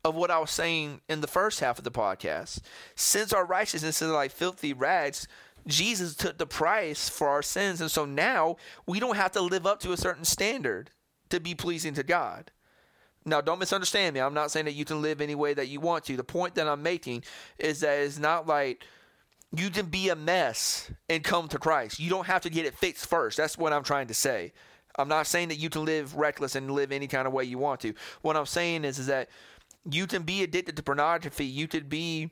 of 0.04 0.16
what 0.16 0.32
I 0.32 0.40
was 0.40 0.52
saying 0.52 1.02
in 1.10 1.22
the 1.22 1.28
first 1.28 1.60
half 1.60 1.78
of 1.80 1.84
the 1.84 1.92
podcast. 1.92 2.62
Since 2.96 3.34
our 3.34 3.46
righteousness 3.46 4.02
is 4.02 4.12
like 4.12 4.32
filthy 4.32 4.74
rags, 4.74 5.28
Jesus 5.68 6.16
took 6.16 6.38
the 6.38 6.48
price 6.48 7.10
for 7.10 7.30
our 7.30 7.42
sins. 7.42 7.82
And 7.82 7.92
so 7.92 8.06
now 8.06 8.58
we 8.86 9.00
don't 9.00 9.18
have 9.18 9.34
to 9.34 9.42
live 9.42 9.66
up 9.68 9.80
to 9.82 9.92
a 9.94 9.98
certain 9.98 10.26
standard 10.26 10.92
to 11.30 11.40
be 11.40 11.56
pleasing 11.56 11.94
to 11.96 12.04
God. 12.04 12.52
Now, 13.26 13.42
don't 13.42 13.60
misunderstand 13.60 14.14
me. 14.14 14.22
I'm 14.22 14.34
not 14.34 14.52
saying 14.52 14.66
that 14.66 14.76
you 14.76 14.86
can 14.86 15.02
live 15.02 15.20
any 15.20 15.36
way 15.36 15.54
that 15.54 15.68
you 15.68 15.82
want 15.82 16.06
to. 16.06 16.16
The 16.16 16.24
point 16.24 16.56
that 16.56 16.68
I'm 16.68 16.82
making 16.82 17.24
is 17.58 17.82
that 17.82 18.00
it's 18.00 18.18
not 18.18 18.48
like 18.48 18.86
you 19.56 19.70
can 19.70 19.88
be 19.88 20.10
a 20.10 20.16
mess 20.16 20.90
and 21.10 21.24
come 21.24 21.48
to 21.50 21.58
Christ. 21.58 22.00
You 22.00 22.10
don't 22.10 22.28
have 22.28 22.42
to 22.42 22.50
get 22.50 22.66
it 22.66 22.78
fixed 22.78 23.06
first. 23.08 23.38
That's 23.38 23.58
what 23.58 23.74
I'm 23.74 23.84
trying 23.84 24.08
to 24.08 24.14
say. 24.14 24.54
I'm 24.98 25.10
not 25.10 25.28
saying 25.28 25.50
that 25.50 25.60
you 25.60 25.70
can 25.70 25.86
live 25.86 26.16
reckless 26.16 26.56
and 26.56 26.72
live 26.72 26.92
any 26.92 27.08
kind 27.08 27.28
of 27.28 27.34
way 27.34 27.44
you 27.44 27.58
want 27.58 27.82
to. 27.82 27.94
What 28.22 28.36
I'm 28.36 28.46
saying 28.46 28.84
is, 28.84 28.98
is 28.98 29.08
that 29.08 29.30
you 29.90 30.08
can 30.08 30.24
be 30.24 30.44
addicted 30.44 30.76
to 30.78 30.84
pornography. 30.84 31.46
You 31.46 31.68
could 31.68 31.90
be 31.90 32.32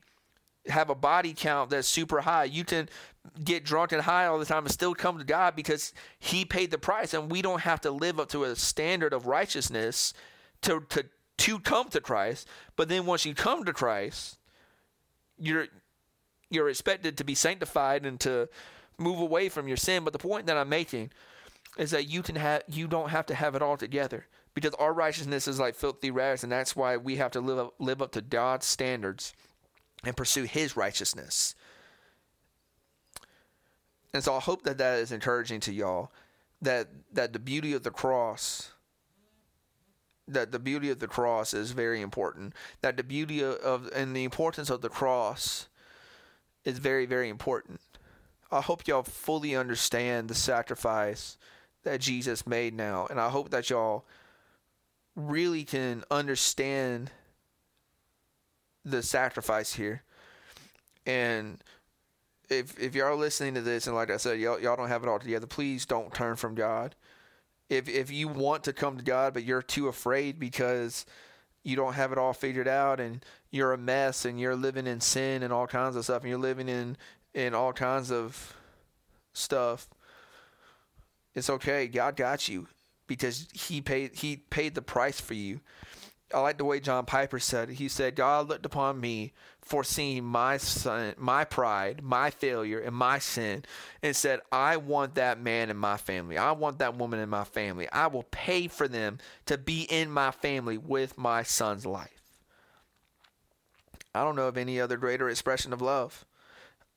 have 0.68 0.90
a 0.90 0.96
body 0.96 1.34
count 1.36 1.70
that's 1.70 1.88
super 1.88 2.22
high. 2.22 2.46
You 2.46 2.64
can 2.64 2.90
get 3.44 3.64
drunk 3.64 3.92
and 3.92 4.02
high 4.02 4.26
all 4.26 4.40
the 4.40 4.46
time 4.46 4.66
and 4.66 4.72
still 4.72 4.94
come 4.94 5.18
to 5.18 5.24
God 5.24 5.56
because 5.56 5.94
He 6.20 6.46
paid 6.46 6.72
the 6.72 6.78
price, 6.78 7.14
and 7.14 7.32
we 7.32 7.42
don't 7.42 7.62
have 7.62 7.82
to 7.82 7.92
live 7.92 8.20
up 8.20 8.30
to 8.30 8.44
a 8.44 8.56
standard 8.56 9.14
of 9.14 9.28
righteousness 9.28 10.14
to 10.62 10.82
to 10.90 11.06
to 11.38 11.60
come 11.60 11.90
to 11.90 12.02
Christ. 12.02 12.48
But 12.76 12.90
then 12.90 13.06
once 13.06 13.26
you 13.26 13.34
come 13.34 13.66
to 13.66 13.74
Christ, 13.74 14.38
you're 15.38 15.68
you're 16.50 16.70
expected 16.70 17.18
to 17.18 17.24
be 17.24 17.36
sanctified 17.36 18.06
and 18.06 18.20
to 18.22 18.50
move 18.98 19.20
away 19.20 19.50
from 19.50 19.68
your 19.68 19.78
sin. 19.78 20.04
But 20.04 20.14
the 20.14 20.20
point 20.20 20.46
that 20.48 20.58
I'm 20.58 20.70
making 20.70 21.12
is 21.78 21.92
that 21.92 22.08
you 22.08 22.22
can 22.22 22.36
have 22.36 22.64
you 22.68 22.88
don't 22.88 23.10
have 23.10 23.26
to 23.28 23.36
have 23.36 23.56
it 23.56 23.62
all 23.62 23.78
together 23.78 24.28
because 24.54 24.74
our 24.76 24.94
righteousness 24.94 25.48
is 25.48 25.60
like 25.60 25.76
filthy 25.76 26.12
rags, 26.12 26.44
and 26.44 26.52
that's 26.52 26.76
why 26.76 26.98
we 26.98 27.18
have 27.18 27.32
to 27.32 27.42
live 27.42 27.60
up, 27.60 27.74
live 27.80 28.02
up 28.02 28.12
to 28.14 28.22
God's 28.22 28.66
standards 28.66 29.34
and 30.06 30.16
pursue 30.16 30.44
His 30.44 30.78
righteousness. 30.78 31.56
And 34.14 34.24
so 34.24 34.36
I 34.36 34.40
hope 34.40 34.64
that 34.64 34.78
that 34.78 35.00
is 35.00 35.12
encouraging 35.12 35.60
to 35.62 35.74
y'all. 35.74 36.12
That 36.62 36.88
that 37.12 37.34
the 37.34 37.40
beauty 37.40 37.74
of 37.74 37.84
the 37.84 37.92
cross. 37.92 38.72
That 40.28 40.52
the 40.52 40.60
beauty 40.60 40.90
of 40.90 41.00
the 41.00 41.08
cross 41.08 41.54
is 41.54 41.72
very 41.72 42.02
important. 42.02 42.54
That 42.82 42.98
the 42.98 43.04
beauty 43.04 43.44
of, 43.44 43.90
and 43.94 44.16
the 44.16 44.24
importance 44.24 44.70
of 44.70 44.82
the 44.82 44.90
cross 44.90 45.68
is 46.64 46.80
very 46.80 47.06
very 47.06 47.30
important. 47.30 47.82
I 48.52 48.62
hope 48.62 48.88
y'all 48.88 49.04
fully 49.04 49.56
understand 49.56 50.30
the 50.30 50.36
sacrifice 50.36 51.38
that 51.84 52.00
Jesus 52.00 52.48
made 52.48 52.74
now, 52.74 53.06
and 53.10 53.20
I 53.20 53.30
hope 53.30 53.50
that 53.50 53.70
y'all 53.70 54.06
really 55.16 55.64
can 55.64 56.04
understand 56.10 57.12
the 58.86 59.04
sacrifice 59.04 59.74
here. 59.74 60.04
And 61.06 61.62
if 62.50 62.80
if 62.80 62.96
y'all 62.96 63.18
listening 63.18 63.56
to 63.56 63.62
this 63.62 63.88
and 63.88 63.96
like 63.96 64.12
I 64.12 64.18
said, 64.18 64.40
y'all 64.40 64.60
y'all 64.60 64.76
don't 64.76 64.88
have 64.88 65.04
it 65.04 65.10
all 65.10 65.20
together, 65.20 65.48
please 65.48 65.86
don't 65.86 66.14
turn 66.14 66.36
from 66.36 66.56
God. 66.56 66.96
If 67.70 67.90
if 67.90 68.12
you 68.12 68.28
want 68.28 68.64
to 68.66 68.74
come 68.74 68.98
to 68.98 69.04
God 69.04 69.34
but 69.34 69.44
you're 69.44 69.62
too 69.62 69.88
afraid 69.88 70.40
because 70.40 71.06
you 71.64 71.76
don't 71.76 71.94
have 71.94 72.12
it 72.12 72.18
all 72.18 72.34
figured 72.34 72.68
out 72.68 73.00
and 73.00 73.26
you're 73.50 73.74
a 73.74 73.78
mess 73.78 74.24
and 74.24 74.40
you're 74.40 74.56
living 74.56 74.86
in 74.86 75.02
sin 75.02 75.42
and 75.42 75.52
all 75.52 75.66
kinds 75.66 75.96
of 75.96 76.04
stuff 76.04 76.22
and 76.22 76.30
you're 76.30 76.40
living 76.40 76.70
in 76.70 76.96
in 77.34 77.54
all 77.54 77.74
kinds 77.74 78.12
of 78.12 78.56
stuff, 79.34 79.90
it's 81.34 81.50
okay. 81.50 81.88
God 81.88 82.16
got 82.16 82.48
you 82.48 82.68
because 83.08 83.48
he 83.54 83.82
paid 83.82 84.16
he 84.16 84.38
paid 84.38 84.76
the 84.76 84.82
price 84.82 85.20
for 85.20 85.34
you. 85.34 85.60
I 86.34 86.40
like 86.40 86.58
the 86.58 86.66
way 86.66 86.80
John 86.80 87.06
Piper 87.06 87.40
said. 87.40 87.70
He 87.70 87.88
said, 87.88 88.16
God 88.16 88.50
looked 88.50 88.66
upon 88.66 89.00
me, 89.00 89.34
foreseeing 89.62 90.24
my 90.24 90.58
son, 90.58 91.14
my 91.18 91.46
pride, 91.46 92.02
my 92.04 92.32
failure, 92.32 92.80
and 92.80 92.96
my 92.96 93.20
sin, 93.20 93.64
and 94.02 94.16
said, 94.16 94.40
I 94.52 94.78
want 94.78 95.16
that 95.16 95.40
man 95.40 95.70
in 95.70 95.78
my 95.78 95.98
family. 95.98 96.38
I 96.38 96.52
want 96.54 96.80
that 96.80 96.98
woman 96.98 97.20
in 97.20 97.30
my 97.30 97.44
family. 97.44 97.88
I 97.92 98.08
will 98.08 98.26
pay 98.32 98.68
for 98.68 98.88
them 98.88 99.20
to 99.46 99.58
be 99.58 99.84
in 99.84 100.10
my 100.10 100.32
family 100.32 100.78
with 100.78 101.18
my 101.18 101.44
son's 101.44 101.86
life. 101.86 102.10
I 104.16 104.24
don't 104.24 104.36
know 104.36 104.48
of 104.48 104.58
any 104.58 104.80
other 104.80 104.98
greater 104.98 105.30
expression 105.30 105.74
of 105.74 105.82
love. 105.82 106.26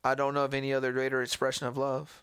I 0.03 0.14
don't 0.14 0.35
know 0.35 0.45
of 0.45 0.55
any 0.55 0.73
other 0.73 0.93
greater 0.93 1.21
expression 1.21 1.67
of 1.67 1.77
love. 1.77 2.23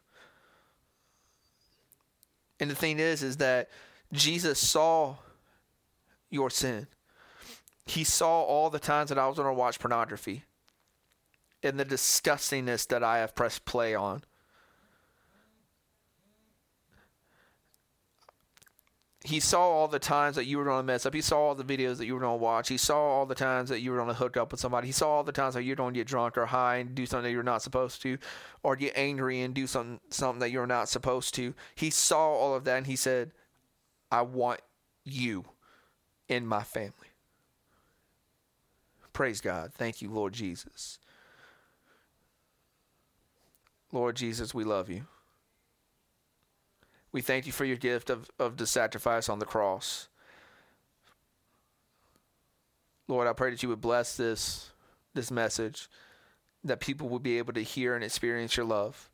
And 2.60 2.72
the 2.72 2.76
thing 2.76 3.00
is, 3.00 3.22
is 3.22 3.38
that 3.38 3.70
Jesus 4.12 4.58
saw 4.58 5.18
your 6.30 6.50
sin. 6.50 6.88
He 7.86 8.04
saw 8.04 8.42
all 8.42 8.70
the 8.70 8.80
times 8.80 9.10
that 9.10 9.20
I 9.20 9.28
was 9.28 9.38
going 9.38 9.48
to 9.48 9.54
watch 9.54 9.80
pornography 9.80 10.44
and 11.62 11.80
the 11.80 11.86
disgustingness 11.86 12.88
that 12.88 13.04
I 13.04 13.20
have 13.20 13.36
pressed 13.36 13.66
play 13.66 13.94
on. 13.94 14.24
He 19.24 19.40
saw 19.40 19.62
all 19.62 19.88
the 19.88 19.98
times 19.98 20.36
that 20.36 20.46
you 20.46 20.60
were 20.60 20.66
going 20.66 20.80
to 20.80 20.84
mess 20.84 21.06
up. 21.08 21.14
He 21.16 21.22
saw 21.22 21.40
all 21.40 21.56
the 21.56 21.64
videos 21.64 21.98
that 21.98 22.06
you 22.06 22.14
were 22.14 22.20
going 22.20 22.38
to 22.38 22.44
watch. 22.44 22.70
He 22.70 22.78
saw 22.78 22.96
all 22.98 23.26
the 23.26 23.34
times 23.34 23.70
that 23.70 23.82
you 23.82 23.90
were 23.90 23.98
going 23.98 24.10
to 24.10 24.14
hook 24.14 24.38
up 24.38 24.52
with 24.52 24.60
somebody. 24.60 24.86
He 24.86 24.94
saw 24.94 25.10
all 25.10 25.24
the 25.24 25.32
times 25.32 25.56
that 25.56 25.64
you're 25.64 25.76
going 25.76 25.96
to 25.96 26.00
get 26.00 26.06
drunk 26.08 26.38
or 26.38 26.46
high 26.46 26.76
and 26.78 26.94
do 26.94 27.08
something 27.08 27.24
that 27.24 27.32
you're 27.32 27.42
not 27.42 27.64
supposed 27.64 28.04
to, 28.04 28.20
or 28.62 28.76
get 28.76 28.94
angry 28.96 29.42
and 29.42 29.56
do 29.56 29.66
something 29.66 30.00
something 30.12 30.40
that 30.42 30.52
you're 30.52 30.68
not 30.68 30.90
supposed 30.90 31.34
to. 31.36 31.56
He 31.74 31.90
saw 31.90 32.34
all 32.34 32.54
of 32.54 32.66
that 32.66 32.78
and 32.78 32.86
he 32.86 32.96
said, 32.96 33.32
"I 34.12 34.22
want 34.22 34.62
you 35.04 35.46
in 36.28 36.46
my 36.46 36.64
family." 36.64 37.05
Praise 39.16 39.40
God. 39.40 39.72
Thank 39.74 40.02
you, 40.02 40.12
Lord 40.12 40.34
Jesus. 40.34 41.00
Lord 43.94 44.18
Jesus, 44.18 44.54
we 44.54 44.66
love 44.66 44.90
you. 44.90 45.06
We 47.14 47.22
thank 47.22 47.46
you 47.46 47.54
for 47.54 47.64
your 47.64 47.78
gift 47.78 48.10
of, 48.10 48.30
of 48.38 48.58
the 48.58 48.68
sacrifice 48.68 49.30
on 49.30 49.40
the 49.40 49.46
cross. 49.46 50.10
Lord, 53.08 53.26
I 53.26 53.32
pray 53.32 53.52
that 53.52 53.64
you 53.64 53.70
would 53.70 53.80
bless 53.80 54.18
this 54.18 54.72
this 55.14 55.32
message, 55.32 55.88
that 56.66 56.82
people 56.82 57.08
would 57.08 57.24
be 57.24 57.38
able 57.38 57.54
to 57.54 57.64
hear 57.64 57.96
and 57.96 58.04
experience 58.04 58.58
your 58.58 58.66
love, 58.66 59.10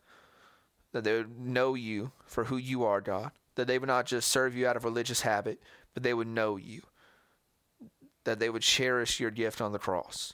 that 0.93 1.03
they 1.03 1.13
would 1.13 1.39
know 1.39 1.75
you 1.75 2.11
for 2.25 2.45
who 2.45 2.57
you 2.57 2.83
are, 2.83 3.01
God, 3.01 3.33
that 3.53 3.67
they 3.67 3.77
would 3.77 3.85
not 3.85 4.07
just 4.07 4.29
serve 4.29 4.55
you 4.55 4.65
out 4.65 4.75
of 4.75 4.83
religious 4.83 5.21
habit, 5.21 5.61
but 5.93 6.01
they 6.01 6.15
would 6.15 6.27
know 6.27 6.57
you, 6.57 6.81
that 8.23 8.39
they 8.39 8.49
would 8.49 8.61
cherish 8.61 9.19
your 9.19 9.31
gift 9.31 9.61
on 9.61 9.71
the 9.71 9.79
cross. 9.79 10.33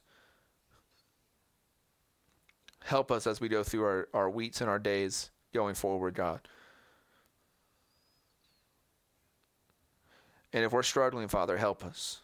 Help 2.83 3.11
us 3.11 3.27
as 3.27 3.41
we 3.41 3.49
go 3.49 3.63
through 3.63 3.83
our, 3.83 4.07
our 4.13 4.29
weeks 4.29 4.61
and 4.61 4.69
our 4.69 4.79
days 4.79 5.29
going 5.53 5.75
forward, 5.75 6.13
God. 6.13 6.41
And 10.53 10.63
if 10.63 10.71
we're 10.71 10.83
struggling, 10.83 11.27
Father, 11.27 11.57
help 11.57 11.83
us. 11.83 12.21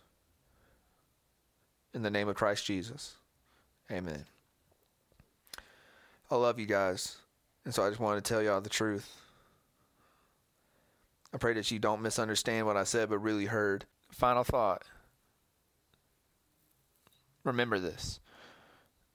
In 1.94 2.02
the 2.02 2.10
name 2.10 2.30
of 2.30 2.36
Christ 2.36 2.66
Jesus. 2.66 3.18
Amen. 3.92 4.26
I 6.32 6.36
love 6.36 6.60
you 6.60 6.66
guys. 6.66 7.18
And 7.66 7.74
so 7.74 7.86
I 7.86 7.90
just 7.90 8.00
wanted 8.00 8.24
to 8.24 8.34
tell 8.34 8.42
y'all 8.42 8.62
the 8.62 8.70
truth. 8.70 9.16
I 11.34 11.38
pray 11.38 11.54
that 11.54 11.70
you 11.72 11.80
don't 11.80 12.02
misunderstand 12.02 12.66
what 12.66 12.78
I 12.78 12.84
said, 12.84 13.10
but 13.10 13.20
really 13.20 13.46
heard. 13.46 13.86
Final 14.12 14.44
thought. 14.44 14.84
Remember 17.44 17.80
this. 17.80 18.20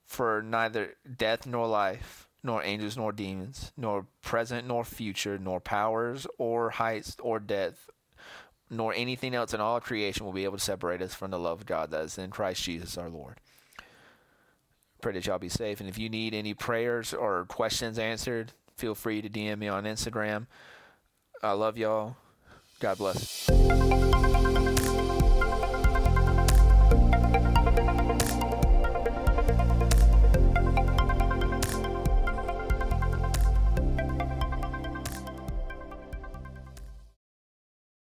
For 0.05 0.43
neither 0.43 0.95
death 1.17 1.47
nor 1.47 1.67
life, 1.67 2.29
nor 2.43 2.63
angels 2.63 2.97
nor 2.97 3.13
demons, 3.13 3.73
nor 3.77 4.07
present 4.23 4.67
nor 4.67 4.85
future, 4.85 5.39
nor 5.39 5.61
powers 5.61 6.27
or 6.39 6.71
heights 6.71 7.17
or 7.21 7.39
depth, 7.39 7.91
nor 8.71 8.95
anything 8.95 9.35
else 9.35 9.55
in 9.55 9.61
all 9.61 9.81
creation 9.81 10.25
will 10.25 10.33
be 10.33 10.45
able 10.45 10.57
to 10.57 10.65
separate 10.65 11.03
us 11.03 11.15
from 11.15 11.31
the 11.31 11.39
love 11.39 11.61
of 11.61 11.67
God 11.67 11.91
that 11.91 12.05
is 12.05 12.19
in 12.19 12.31
Christ 12.31 12.63
Jesus 12.63 12.97
our 12.97 13.09
Lord. 13.09 13.41
Pray 15.01 15.13
that 15.13 15.27
y'all 15.27 15.39
be 15.39 15.49
safe. 15.49 15.81
And 15.81 15.89
if 15.89 15.99
you 15.99 16.09
need 16.09 16.35
any 16.35 16.55
prayers 16.55 17.15
or 17.15 17.45
questions 17.45 17.99
answered, 17.99 18.53
feel 18.77 18.95
free 18.95 19.23
to 19.23 19.29
DM 19.29 19.59
me 19.59 19.69
on 19.69 19.85
Instagram. 19.85 20.47
I 21.43 21.53
love 21.53 21.79
y'all. 21.79 22.17
God 22.81 22.99
bless. 22.99 23.49